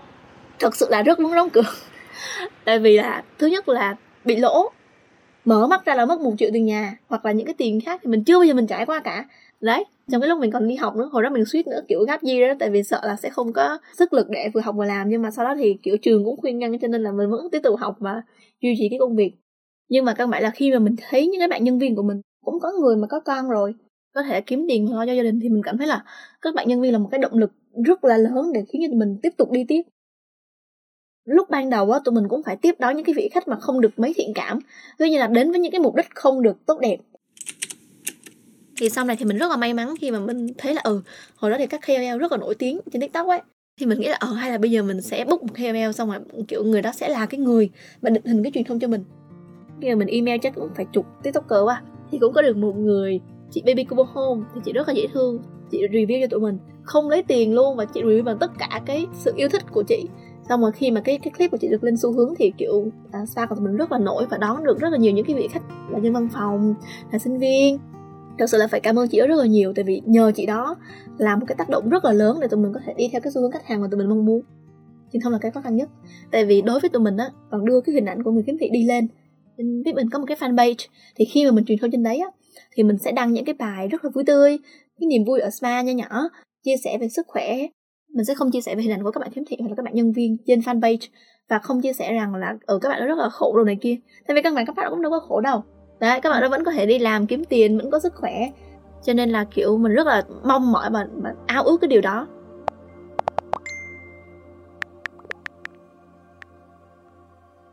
Thật 0.58 0.76
sự 0.76 0.86
là 0.90 1.02
rất 1.02 1.20
muốn 1.20 1.34
đóng 1.34 1.50
cửa. 1.50 1.62
Tại 2.64 2.78
vì 2.78 2.96
là 2.96 3.22
thứ 3.38 3.46
nhất 3.46 3.68
là 3.68 3.96
bị 4.24 4.36
lỗ, 4.36 4.70
mở 5.44 5.66
mắt 5.66 5.84
ra 5.84 5.94
là 5.94 6.06
mất 6.06 6.20
một 6.20 6.34
triệu 6.38 6.50
tiền 6.52 6.64
nhà 6.64 6.98
hoặc 7.08 7.24
là 7.24 7.32
những 7.32 7.46
cái 7.46 7.54
tiền 7.58 7.80
khác 7.80 8.00
thì 8.04 8.10
mình 8.10 8.24
chưa 8.24 8.38
bao 8.38 8.44
giờ 8.44 8.54
mình 8.54 8.66
trải 8.66 8.86
qua 8.86 9.00
cả. 9.00 9.24
Đấy, 9.60 9.84
trong 10.10 10.20
cái 10.20 10.28
lúc 10.28 10.38
mình 10.38 10.50
còn 10.50 10.68
đi 10.68 10.74
học 10.74 10.96
nữa, 10.96 11.08
hồi 11.12 11.22
đó 11.22 11.30
mình 11.30 11.44
suýt 11.44 11.66
nữa 11.66 11.80
kiểu 11.88 12.04
gáp 12.04 12.22
di 12.22 12.40
đó, 12.40 12.54
tại 12.58 12.70
vì 12.70 12.82
sợ 12.82 13.00
là 13.04 13.16
sẽ 13.16 13.30
không 13.30 13.52
có 13.52 13.78
sức 13.98 14.12
lực 14.12 14.30
để 14.30 14.50
vừa 14.54 14.60
học 14.60 14.74
vừa 14.78 14.84
làm, 14.84 15.08
nhưng 15.08 15.22
mà 15.22 15.30
sau 15.30 15.44
đó 15.44 15.54
thì, 15.58 15.76
kiểu, 15.82 15.96
trường 16.02 16.24
cũng 16.24 16.40
khuyên 16.40 16.58
ngăn, 16.58 16.78
cho 16.78 16.88
nên 16.88 17.02
là 17.02 17.12
mình 17.12 17.30
vẫn 17.30 17.50
tiếp 17.52 17.60
tục 17.62 17.80
học 17.80 17.96
và 17.98 18.22
duy 18.60 18.74
trì 18.78 18.88
cái 18.88 18.98
công 18.98 19.16
việc. 19.16 19.32
Nhưng 19.88 20.04
mà 20.04 20.14
các 20.14 20.26
bạn 20.26 20.42
là 20.42 20.50
khi 20.50 20.72
mà 20.72 20.78
mình 20.78 20.96
thấy 21.08 21.26
những 21.26 21.40
cái 21.40 21.48
bạn 21.48 21.64
nhân 21.64 21.78
viên 21.78 21.96
của 21.96 22.02
mình, 22.02 22.20
cũng 22.44 22.60
có 22.60 22.72
người 22.80 22.96
mà 22.96 23.06
có 23.06 23.20
con 23.20 23.48
rồi, 23.48 23.74
có 24.14 24.22
thể 24.22 24.40
kiếm 24.40 24.64
tiền 24.68 24.92
lo 24.92 25.06
cho 25.06 25.12
gia 25.12 25.22
đình 25.22 25.40
thì 25.42 25.48
mình 25.48 25.62
cảm 25.62 25.78
thấy 25.78 25.86
là 25.86 26.04
các 26.42 26.54
bạn 26.54 26.68
nhân 26.68 26.80
viên 26.80 26.92
là 26.92 26.98
một 26.98 27.08
cái 27.10 27.18
động 27.18 27.38
lực 27.38 27.52
rất 27.84 28.04
là 28.04 28.16
lớn 28.16 28.52
để 28.54 28.64
khiến 28.68 28.82
cho 28.90 28.96
mình 28.96 29.16
tiếp 29.22 29.30
tục 29.36 29.50
đi 29.50 29.64
tiếp 29.68 29.82
lúc 31.24 31.50
ban 31.50 31.70
đầu 31.70 31.90
á, 31.90 32.00
tụi 32.04 32.14
mình 32.14 32.28
cũng 32.28 32.42
phải 32.42 32.56
tiếp 32.56 32.74
đón 32.78 32.96
những 32.96 33.04
cái 33.04 33.14
vị 33.14 33.28
khách 33.32 33.48
mà 33.48 33.56
không 33.56 33.80
được 33.80 33.98
mấy 33.98 34.12
thiện 34.16 34.32
cảm. 34.34 34.58
Ví 34.98 35.10
như 35.10 35.18
là 35.18 35.26
đến 35.26 35.50
với 35.50 35.60
những 35.60 35.72
cái 35.72 35.80
mục 35.80 35.94
đích 35.94 36.06
không 36.14 36.42
được 36.42 36.56
tốt 36.66 36.80
đẹp. 36.80 36.96
Thì 38.76 38.88
sau 38.88 39.04
này 39.04 39.16
thì 39.16 39.24
mình 39.24 39.38
rất 39.38 39.50
là 39.50 39.56
may 39.56 39.74
mắn 39.74 39.94
khi 40.00 40.10
mà 40.10 40.20
mình 40.20 40.46
thấy 40.58 40.74
là 40.74 40.80
ừ 40.84 41.02
hồi 41.36 41.50
đó 41.50 41.56
thì 41.58 41.66
các 41.66 41.80
KOL 41.86 42.18
rất 42.18 42.32
là 42.32 42.38
nổi 42.38 42.54
tiếng 42.54 42.80
trên 42.92 43.00
tiktok 43.00 43.28
ấy. 43.28 43.40
Thì 43.80 43.86
mình 43.86 44.00
nghĩ 44.00 44.08
là 44.08 44.16
ờ 44.20 44.32
hay 44.32 44.50
là 44.50 44.58
bây 44.58 44.70
giờ 44.70 44.82
mình 44.82 45.00
sẽ 45.00 45.24
book 45.24 45.42
một 45.42 45.54
KOL 45.56 45.92
xong 45.92 46.10
rồi, 46.10 46.20
kiểu, 46.48 46.64
người 46.64 46.82
đó 46.82 46.92
sẽ 46.92 47.08
là 47.08 47.26
cái 47.26 47.40
người 47.40 47.70
mà 48.02 48.10
định 48.10 48.24
hình 48.24 48.42
cái 48.42 48.52
truyền 48.54 48.64
thông 48.64 48.78
cho 48.78 48.88
mình. 48.88 49.04
Bây 49.80 49.90
giờ 49.90 49.96
mình 49.96 50.08
email 50.08 50.38
chắc 50.42 50.54
cũng 50.54 50.68
phải 50.74 50.86
chục 50.92 51.06
tiktoker 51.22 51.58
quá, 51.64 51.82
thì 52.10 52.18
cũng 52.18 52.32
có 52.32 52.42
được 52.42 52.56
một 52.56 52.76
người, 52.76 53.20
chị 53.50 53.62
baby 53.66 53.84
Kubo 53.84 54.02
home, 54.02 54.42
thì 54.54 54.60
chị 54.64 54.72
rất 54.72 54.88
là 54.88 54.94
dễ 54.94 55.06
thương. 55.12 55.42
Chị 55.70 55.78
review 55.92 56.20
cho 56.20 56.26
tụi 56.26 56.40
mình, 56.40 56.58
không 56.82 57.08
lấy 57.08 57.22
tiền 57.22 57.54
luôn 57.54 57.76
và 57.76 57.84
chị 57.84 58.02
review 58.02 58.24
bằng 58.24 58.38
tất 58.38 58.50
cả 58.58 58.80
cái 58.86 59.06
sự 59.12 59.32
yêu 59.36 59.48
thích 59.48 59.62
của 59.72 59.82
chị 59.82 60.06
xong 60.48 60.60
rồi 60.60 60.72
khi 60.72 60.90
mà 60.90 61.00
cái 61.00 61.18
cái 61.18 61.32
clip 61.38 61.50
của 61.50 61.56
chị 61.56 61.68
được 61.68 61.84
lên 61.84 61.96
xu 61.96 62.12
hướng 62.12 62.34
thì 62.38 62.52
kiểu 62.58 62.86
à, 63.12 63.26
spa 63.26 63.46
của 63.46 63.54
tụi 63.54 63.64
mình 63.64 63.76
rất 63.76 63.92
là 63.92 63.98
nổi 63.98 64.26
và 64.30 64.38
đón 64.38 64.64
được 64.64 64.78
rất 64.80 64.88
là 64.92 64.98
nhiều 64.98 65.12
những 65.12 65.26
cái 65.26 65.36
vị 65.36 65.48
khách 65.48 65.62
là 65.90 65.98
nhân 65.98 66.12
văn 66.12 66.28
phòng 66.32 66.74
là 67.12 67.18
sinh 67.18 67.38
viên. 67.38 67.78
Thật 68.38 68.46
sự 68.50 68.58
là 68.58 68.66
phải 68.66 68.80
cảm 68.80 68.98
ơn 68.98 69.08
chị 69.08 69.18
đó 69.18 69.26
rất 69.26 69.34
là 69.34 69.46
nhiều 69.46 69.72
tại 69.76 69.84
vì 69.84 70.02
nhờ 70.04 70.32
chị 70.34 70.46
đó 70.46 70.76
làm 71.18 71.40
một 71.40 71.46
cái 71.48 71.56
tác 71.56 71.68
động 71.68 71.88
rất 71.88 72.04
là 72.04 72.12
lớn 72.12 72.38
để 72.40 72.48
tụi 72.48 72.60
mình 72.60 72.72
có 72.72 72.80
thể 72.86 72.94
đi 72.96 73.08
theo 73.12 73.20
cái 73.20 73.32
xu 73.32 73.40
hướng 73.40 73.52
khách 73.52 73.66
hàng 73.66 73.80
mà 73.80 73.88
tụi 73.90 73.98
mình 73.98 74.08
mong 74.08 74.26
muốn. 74.26 74.42
Truyền 75.12 75.20
thông 75.22 75.32
là 75.32 75.38
cái 75.38 75.50
khó 75.50 75.60
khăn 75.60 75.76
nhất. 75.76 75.88
Tại 76.30 76.44
vì 76.44 76.62
đối 76.62 76.80
với 76.80 76.90
tụi 76.90 77.02
mình 77.02 77.16
á 77.16 77.28
còn 77.50 77.64
đưa 77.64 77.80
cái 77.80 77.94
hình 77.94 78.06
ảnh 78.06 78.22
của 78.22 78.30
người 78.30 78.42
khiếm 78.42 78.58
thị 78.58 78.68
đi 78.72 78.84
lên. 78.84 79.08
Biết 79.84 79.94
mình 79.94 80.10
có 80.10 80.18
một 80.18 80.24
cái 80.28 80.36
fanpage 80.36 80.86
thì 81.16 81.24
khi 81.24 81.44
mà 81.44 81.50
mình 81.50 81.64
truyền 81.64 81.78
thông 81.78 81.90
trên 81.90 82.02
đấy 82.02 82.18
á 82.18 82.28
thì 82.74 82.82
mình 82.82 82.98
sẽ 82.98 83.12
đăng 83.12 83.32
những 83.32 83.44
cái 83.44 83.54
bài 83.58 83.88
rất 83.88 84.04
là 84.04 84.10
vui 84.14 84.24
tươi 84.24 84.58
cái 85.00 85.06
niềm 85.06 85.24
vui 85.24 85.40
ở 85.40 85.50
spa 85.50 85.82
nho 85.82 85.92
nhỏ 85.92 86.28
chia 86.64 86.76
sẻ 86.84 86.98
về 86.98 87.08
sức 87.08 87.26
khỏe 87.28 87.66
mình 88.12 88.24
sẽ 88.24 88.34
không 88.34 88.50
chia 88.50 88.60
sẻ 88.60 88.74
về 88.74 88.82
hình 88.82 88.92
ảnh 88.92 89.02
của 89.02 89.10
các 89.10 89.18
bạn 89.20 89.30
khiếm 89.30 89.44
thị 89.44 89.56
hoặc 89.60 89.68
là 89.68 89.74
các 89.76 89.82
bạn 89.84 89.94
nhân 89.94 90.12
viên 90.12 90.36
trên 90.46 90.60
fanpage 90.60 91.08
và 91.48 91.58
không 91.58 91.80
chia 91.80 91.92
sẻ 91.92 92.12
rằng 92.12 92.34
là 92.34 92.46
ở 92.66 92.74
ừ, 92.74 92.78
các 92.82 92.88
bạn 92.88 93.00
đó 93.00 93.06
rất 93.06 93.18
là 93.18 93.28
khổ 93.28 93.56
đồ 93.56 93.64
này 93.64 93.78
kia. 93.80 93.96
Tại 94.26 94.34
vì 94.34 94.42
các 94.42 94.54
bạn 94.54 94.66
các 94.66 94.76
bạn 94.76 94.86
cũng 94.90 95.02
đâu 95.02 95.10
có 95.10 95.20
khổ 95.20 95.40
đâu. 95.40 95.62
Đấy 96.00 96.20
các 96.20 96.30
bạn 96.30 96.42
đó 96.42 96.48
vẫn 96.48 96.64
có 96.64 96.72
thể 96.72 96.86
đi 96.86 96.98
làm 96.98 97.26
kiếm 97.26 97.44
tiền 97.44 97.78
vẫn 97.78 97.90
có 97.90 97.98
sức 97.98 98.14
khỏe. 98.14 98.50
Cho 99.02 99.12
nên 99.12 99.30
là 99.30 99.44
kiểu 99.44 99.78
mình 99.78 99.92
rất 99.92 100.06
là 100.06 100.22
mong 100.44 100.72
mỏi 100.72 100.90
và, 100.90 101.06
và 101.22 101.34
ao 101.46 101.64
ước 101.64 101.76
cái 101.80 101.88
điều 101.88 102.00
đó. 102.00 102.26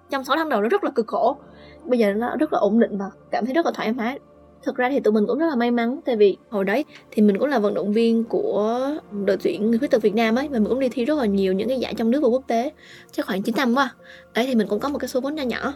Trong 0.10 0.24
6 0.24 0.36
tháng 0.36 0.50
đầu 0.50 0.62
nó 0.62 0.70
rất 0.70 0.84
là 0.84 0.92
cực 0.92 1.08
khổ. 1.08 1.38
Bây 1.86 2.00
giờ 2.00 2.14
nó 2.14 2.36
rất 2.40 2.54
là 2.54 2.60
ổn 2.60 2.80
định 2.80 2.98
và 2.98 3.06
cảm 3.32 3.46
thấy 3.46 3.54
rất 3.54 3.66
là 3.66 3.72
thoải 3.76 3.94
mái 3.94 4.20
thực 4.64 4.76
ra 4.76 4.90
thì 4.90 5.00
tụi 5.00 5.14
mình 5.14 5.28
cũng 5.28 5.40
rất 5.40 5.48
là 5.50 5.56
may 5.56 5.72
mắn 5.72 6.00
tại 6.06 6.16
vì 6.16 6.38
hồi 6.50 6.66
đấy 6.66 6.86
thì 7.12 7.22
mình 7.22 7.38
cũng 7.38 7.50
là 7.50 7.60
vận 7.60 7.74
động 7.74 7.94
viên 7.94 8.24
của 8.24 8.80
đội 9.26 9.38
tuyển 9.44 9.70
người 9.70 9.80
khuyết 9.80 9.92
tật 9.92 10.02
Việt 10.02 10.16
Nam 10.16 10.36
ấy 10.36 10.48
và 10.48 10.60
mình 10.60 10.70
cũng 10.70 10.80
đi 10.80 10.90
thi 10.90 11.06
rất 11.06 11.18
là 11.18 11.26
nhiều 11.26 11.54
những 11.54 11.68
cái 11.68 11.80
giải 11.80 11.94
trong 11.94 12.12
nước 12.12 12.20
và 12.24 12.28
quốc 12.28 12.44
tế 12.48 12.72
chắc 13.12 13.26
khoảng 13.26 13.42
9 13.42 13.56
năm 13.58 13.76
quá. 13.76 13.90
Đấy 14.34 14.46
thì 14.48 14.56
mình 14.56 14.68
cũng 14.68 14.80
có 14.80 14.90
một 14.90 14.98
cái 14.98 15.08
số 15.08 15.22
vốn 15.22 15.36
nhỏ 15.36 15.44
nhỏ. 15.44 15.74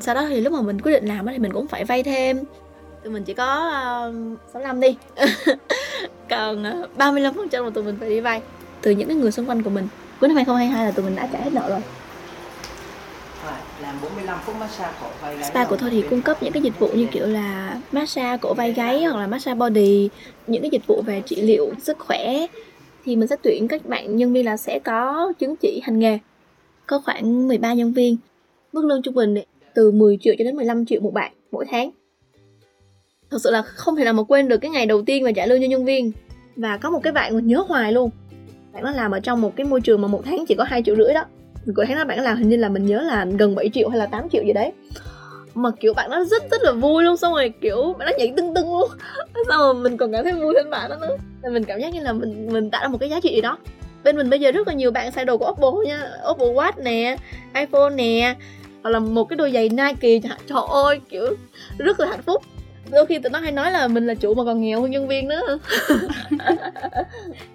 Sau 0.00 0.14
đó 0.14 0.26
thì 0.28 0.40
lúc 0.40 0.52
mà 0.52 0.60
mình 0.60 0.80
quyết 0.80 0.92
định 0.92 1.06
làm 1.06 1.26
thì 1.26 1.38
mình 1.38 1.52
cũng 1.52 1.66
phải 1.66 1.84
vay 1.84 2.02
thêm. 2.02 2.40
Tụi 3.04 3.12
mình 3.12 3.24
chỉ 3.24 3.34
có 3.34 3.70
ờ, 3.70 4.12
uh, 4.32 4.38
65 4.52 4.80
đi. 4.80 4.96
Còn 6.30 6.64
ờ, 6.64 6.82
uh, 6.84 6.96
35 6.96 7.34
phần 7.34 7.48
trăm 7.48 7.72
tụi 7.72 7.84
mình 7.84 7.96
phải 8.00 8.08
đi 8.08 8.20
vay 8.20 8.42
từ 8.82 8.90
những 8.90 9.08
cái 9.08 9.16
người 9.16 9.30
xung 9.30 9.46
quanh 9.46 9.62
của 9.62 9.70
mình. 9.70 9.88
Cuối 10.20 10.28
năm 10.28 10.36
2022 10.36 10.86
là 10.86 10.90
tụi 10.90 11.04
mình 11.04 11.16
đã 11.16 11.28
trả 11.32 11.38
hết 11.38 11.52
nợ 11.52 11.68
rồi 11.68 11.80
Rồi, 13.44 13.52
làm 13.52 13.60
45 13.60 13.60
phút 13.60 13.71
massage 13.71 13.71
cổ 13.71 13.71
vai 13.71 13.71
gáy 13.71 13.71
spa 15.44 15.64
của 15.64 15.76
tôi 15.76 15.90
thì 15.90 16.02
cung 16.10 16.22
cấp 16.22 16.42
những 16.42 16.52
cái 16.52 16.62
dịch 16.62 16.78
vụ 16.78 16.88
như 16.94 17.06
kiểu 17.12 17.26
là 17.26 17.80
massage 17.92 18.36
cổ 18.36 18.54
vai 18.54 18.72
gáy 18.72 19.04
hoặc 19.04 19.20
là 19.20 19.26
massage 19.26 19.54
body 19.54 20.08
những 20.46 20.62
cái 20.62 20.70
dịch 20.70 20.86
vụ 20.86 21.02
về 21.02 21.22
trị 21.26 21.42
liệu 21.42 21.72
sức 21.82 21.98
khỏe. 21.98 22.46
Thì 23.04 23.16
mình 23.16 23.28
sẽ 23.28 23.36
tuyển 23.42 23.68
các 23.68 23.86
bạn 23.86 24.16
nhân 24.16 24.32
viên 24.32 24.44
là 24.44 24.56
sẽ 24.56 24.78
có 24.78 25.32
chứng 25.38 25.56
chỉ 25.56 25.80
hành 25.84 25.98
nghề 25.98 26.18
có 26.86 27.00
khoảng 27.04 27.48
13 27.48 27.72
nhân 27.72 27.92
viên. 27.92 28.16
Mức 28.72 28.84
lương 28.84 29.02
trung 29.02 29.14
bình 29.14 29.34
từ 29.74 29.90
10 29.90 30.18
triệu 30.20 30.34
cho 30.38 30.44
đến 30.44 30.56
15 30.56 30.86
triệu 30.86 31.00
một 31.00 31.14
bạn 31.14 31.32
mỗi 31.52 31.64
tháng. 31.70 31.90
Thật 33.30 33.38
sự 33.44 33.50
là 33.50 33.62
không 33.62 33.96
thể 33.96 34.04
nào 34.04 34.12
mà 34.12 34.22
quên 34.22 34.48
được 34.48 34.58
cái 34.58 34.70
ngày 34.70 34.86
đầu 34.86 35.02
tiên 35.02 35.24
mà 35.24 35.32
trả 35.32 35.46
lương 35.46 35.60
cho 35.60 35.66
nhân 35.66 35.84
viên. 35.84 36.12
Và 36.56 36.76
có 36.76 36.90
một 36.90 37.00
cái 37.02 37.12
bạn 37.12 37.34
mình 37.34 37.46
nhớ 37.46 37.64
hoài 37.68 37.92
luôn. 37.92 38.10
Bạn 38.72 38.82
nó 38.84 38.90
làm 38.90 39.10
ở 39.10 39.20
trong 39.20 39.40
một 39.40 39.56
cái 39.56 39.66
môi 39.66 39.80
trường 39.80 40.02
mà 40.02 40.08
một 40.08 40.22
tháng 40.24 40.44
chỉ 40.48 40.54
có 40.54 40.64
hai 40.64 40.82
triệu 40.82 40.96
rưỡi 40.96 41.14
đó 41.14 41.24
của 41.76 41.84
tháng 41.88 41.98
là 41.98 42.04
bạn 42.04 42.16
nó 42.16 42.22
làm 42.22 42.36
hình 42.36 42.48
như 42.48 42.56
là 42.56 42.68
mình 42.68 42.86
nhớ 42.86 43.00
là 43.00 43.26
gần 43.38 43.54
7 43.54 43.70
triệu 43.74 43.88
hay 43.88 43.98
là 43.98 44.06
8 44.06 44.28
triệu 44.28 44.42
gì 44.44 44.52
đấy. 44.52 44.72
Mà, 45.54 45.70
kiểu, 45.80 45.94
bạn 45.94 46.10
nó 46.10 46.24
rất 46.24 46.50
rất 46.50 46.62
là 46.62 46.72
vui 46.72 47.04
luôn, 47.04 47.16
xong 47.16 47.32
rồi, 47.32 47.52
kiểu, 47.60 47.94
bạn 47.98 48.06
nó 48.06 48.12
nhảy 48.18 48.32
tưng 48.36 48.54
tưng 48.54 48.72
luôn. 48.72 48.90
Xong 49.48 49.58
rồi 49.58 49.74
mình 49.74 49.96
còn 49.96 50.12
cảm 50.12 50.24
thấy 50.24 50.32
vui 50.32 50.54
hơn 50.56 50.70
bạn 50.70 50.90
đó 50.90 50.96
nữa. 51.00 51.16
Là 51.42 51.50
mình 51.50 51.64
cảm 51.64 51.80
giác 51.80 51.94
như 51.94 52.00
là 52.00 52.12
mình 52.12 52.48
mình 52.52 52.70
tạo 52.70 52.82
ra 52.82 52.88
một 52.88 52.98
cái 52.98 53.10
giá 53.10 53.20
trị 53.20 53.34
gì 53.34 53.40
đó. 53.40 53.58
Bên 54.04 54.16
mình 54.16 54.30
bây 54.30 54.40
giờ 54.40 54.50
rất 54.50 54.68
là 54.68 54.74
nhiều 54.74 54.90
bạn 54.90 55.12
xài 55.12 55.24
đồ 55.24 55.38
của 55.38 55.50
Oppo 55.50 55.72
nha. 55.86 56.10
Oppo 56.30 56.44
Watch 56.44 56.82
nè, 56.82 57.16
iPhone 57.54 57.90
nè, 57.94 58.34
hoặc 58.82 58.90
là 58.90 58.98
một 58.98 59.24
cái 59.24 59.36
đôi 59.36 59.52
giày 59.52 59.68
Nike 59.68 60.20
trời 60.48 60.62
ơi, 60.68 61.00
kiểu, 61.08 61.36
rất 61.78 62.00
là 62.00 62.06
hạnh 62.06 62.22
phúc. 62.22 62.42
Đôi 62.90 63.06
khi 63.06 63.18
tụi 63.18 63.30
nó 63.30 63.38
hay 63.38 63.52
nói 63.52 63.72
là 63.72 63.88
mình 63.88 64.06
là 64.06 64.14
chủ 64.14 64.34
mà 64.34 64.44
còn 64.44 64.60
nghèo 64.60 64.80
hơn 64.80 64.90
nhân 64.90 65.08
viên 65.08 65.28
nữa. 65.28 65.58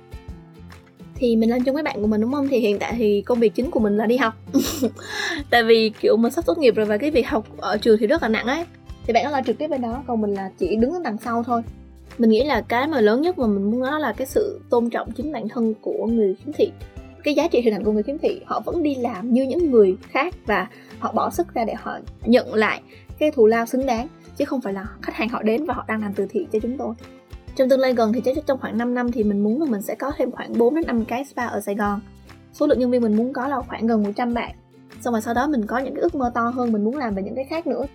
thì 1.19 1.35
mình 1.35 1.49
làm 1.49 1.63
chung 1.63 1.73
với 1.73 1.83
bạn 1.83 2.01
của 2.01 2.07
mình, 2.07 2.21
đúng 2.21 2.31
không? 2.31 2.47
Thì 2.47 2.59
hiện 2.59 2.79
tại 2.79 2.93
thì 2.97 3.21
công 3.21 3.39
việc 3.39 3.55
chính 3.55 3.71
của 3.71 3.79
mình 3.79 3.97
là 3.97 4.05
đi 4.05 4.17
học. 4.17 4.33
Tại 5.49 5.63
vì, 5.63 5.91
kiểu, 6.01 6.17
mình 6.17 6.31
sắp 6.31 6.45
tốt 6.45 6.57
nghiệp 6.57 6.75
rồi 6.75 6.85
và 6.85 6.97
cái 6.97 7.11
việc 7.11 7.27
học 7.27 7.47
ở 7.57 7.77
trường 7.77 7.97
thì 7.99 8.07
rất 8.07 8.21
là 8.21 8.27
nặng 8.27 8.45
ấy. 8.45 8.65
Thì 9.05 9.13
bạn 9.13 9.23
đó 9.23 9.29
là 9.29 9.41
trực 9.41 9.57
tiếp 9.57 9.67
bên 9.67 9.81
đó, 9.81 10.03
còn 10.07 10.21
mình 10.21 10.33
là 10.33 10.49
chỉ 10.59 10.75
đứng 10.75 10.91
ở 10.91 10.99
đằng 11.03 11.17
sau 11.17 11.43
thôi. 11.43 11.61
Mình 12.17 12.29
nghĩ 12.29 12.43
là 12.43 12.61
cái 12.61 12.87
mà 12.87 13.01
lớn 13.01 13.21
nhất 13.21 13.39
mà 13.39 13.47
mình 13.47 13.71
muốn 13.71 13.81
nói 13.81 13.99
là 13.99 14.13
cái 14.13 14.27
sự 14.27 14.59
tôn 14.69 14.89
trọng 14.89 15.11
chính 15.11 15.31
bản 15.31 15.47
thân 15.49 15.73
của 15.81 16.07
người 16.07 16.35
khiếm 16.35 16.53
thị. 16.53 16.71
Cái 17.23 17.33
giá 17.33 17.47
trị 17.47 17.61
hình 17.61 17.73
ảnh 17.73 17.83
của 17.83 17.91
người 17.91 18.03
khiếm 18.03 18.17
thị, 18.17 18.41
họ 18.45 18.59
vẫn 18.59 18.83
đi 18.83 18.95
làm 18.95 19.33
như 19.33 19.43
những 19.43 19.71
người 19.71 19.97
khác 20.09 20.35
và 20.45 20.67
họ 20.99 21.11
bỏ 21.11 21.29
sức 21.29 21.53
ra 21.53 21.65
để 21.65 21.73
họ 21.73 21.99
nhận 22.25 22.53
lại 22.53 22.81
cái 23.19 23.31
thù 23.31 23.47
lao 23.47 23.65
xứng 23.65 23.85
đáng, 23.85 24.07
chứ 24.37 24.45
không 24.45 24.61
phải 24.61 24.73
là 24.73 24.87
khách 25.01 25.15
hàng 25.15 25.29
họ 25.29 25.43
đến 25.43 25.65
và 25.65 25.73
họ 25.73 25.85
đang 25.87 26.01
làm 26.01 26.13
từ 26.13 26.27
thiện 26.29 26.47
cho 26.51 26.59
chúng 26.59 26.77
tôi 26.77 26.93
trong 27.57 27.69
tương 27.69 27.79
lai 27.79 27.93
gần 27.93 28.13
thì 28.13 28.21
chắc 28.25 28.45
trong 28.45 28.59
khoảng 28.59 28.77
5 28.77 28.93
năm 28.93 29.11
thì 29.11 29.23
mình 29.23 29.43
muốn 29.43 29.61
là 29.61 29.67
mình 29.69 29.81
sẽ 29.81 29.95
có 29.95 30.11
thêm 30.17 30.31
khoảng 30.31 30.57
4 30.57 30.75
đến 30.75 30.83
5 30.87 31.05
cái 31.05 31.25
spa 31.25 31.45
ở 31.45 31.61
Sài 31.61 31.75
Gòn. 31.75 31.99
Số 32.53 32.67
lượng 32.67 32.79
nhân 32.79 32.91
viên 32.91 33.01
mình 33.01 33.15
muốn 33.15 33.33
có 33.33 33.47
là 33.47 33.61
khoảng 33.61 33.87
gần 33.87 34.03
100 34.03 34.33
bạn. 34.33 34.55
Xong 35.01 35.13
rồi 35.13 35.21
sau 35.21 35.33
đó 35.33 35.47
mình 35.47 35.65
có 35.65 35.77
những 35.77 35.95
cái 35.95 36.01
ước 36.01 36.15
mơ 36.15 36.31
to 36.35 36.41
hơn, 36.41 36.71
mình 36.71 36.83
muốn 36.83 36.97
làm 36.97 37.15
về 37.15 37.23
những 37.23 37.35
cái 37.35 37.45
khác 37.45 37.67
nữa. 37.67 37.85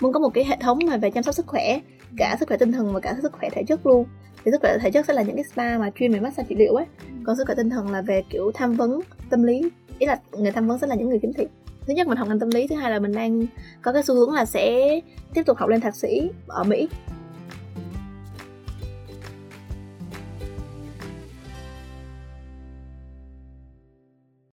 Muốn 0.00 0.12
có 0.12 0.20
một 0.20 0.28
cái 0.34 0.44
hệ 0.44 0.56
thống 0.60 0.78
mà 0.90 0.96
về 0.96 1.10
chăm 1.10 1.22
sóc 1.22 1.34
sức 1.34 1.46
khỏe, 1.46 1.80
cả 2.16 2.36
sức 2.40 2.48
khỏe 2.48 2.56
tinh 2.56 2.72
thần 2.72 2.94
và 2.94 3.00
cả 3.00 3.16
sức 3.22 3.32
khỏe 3.32 3.48
thể 3.52 3.62
chất 3.68 3.86
luôn. 3.86 4.04
Thì 4.44 4.50
sức 4.50 4.60
khỏe 4.60 4.78
thể 4.78 4.90
chất 4.90 5.06
sẽ 5.06 5.14
là 5.14 5.22
những 5.22 5.36
cái 5.36 5.44
spa 5.44 5.78
mà 5.78 5.90
chuyên 5.94 6.12
về 6.12 6.20
massage 6.20 6.46
trị 6.48 6.54
liệu 6.58 6.74
ấy. 6.74 6.86
Còn 7.24 7.36
sức 7.36 7.44
khỏe 7.46 7.54
tinh 7.54 7.70
thần 7.70 7.90
là 7.90 8.02
về, 8.02 8.22
kiểu, 8.30 8.50
tham 8.54 8.72
vấn 8.72 9.00
tâm 9.30 9.42
lý. 9.42 9.70
Ý 9.98 10.06
là 10.06 10.16
người 10.32 10.52
tham 10.52 10.68
vấn 10.68 10.78
sẽ 10.78 10.86
là 10.86 10.94
những 10.94 11.08
người 11.08 11.18
kiếm 11.22 11.32
thị. 11.32 11.46
Thứ 11.86 11.94
nhất 11.94 12.08
mình 12.08 12.18
học 12.18 12.28
ngành 12.28 12.38
tâm 12.38 12.48
lý, 12.50 12.66
thứ 12.66 12.76
hai 12.76 12.90
là 12.90 12.98
mình 12.98 13.12
đang 13.12 13.46
có 13.82 13.92
cái 13.92 14.02
xu 14.02 14.14
hướng 14.14 14.32
là 14.32 14.44
sẽ 14.44 15.00
tiếp 15.34 15.42
tục 15.46 15.58
học 15.58 15.68
lên 15.68 15.80
thạc 15.80 15.96
sĩ 15.96 16.30
ở 16.46 16.64
mỹ. 16.64 16.88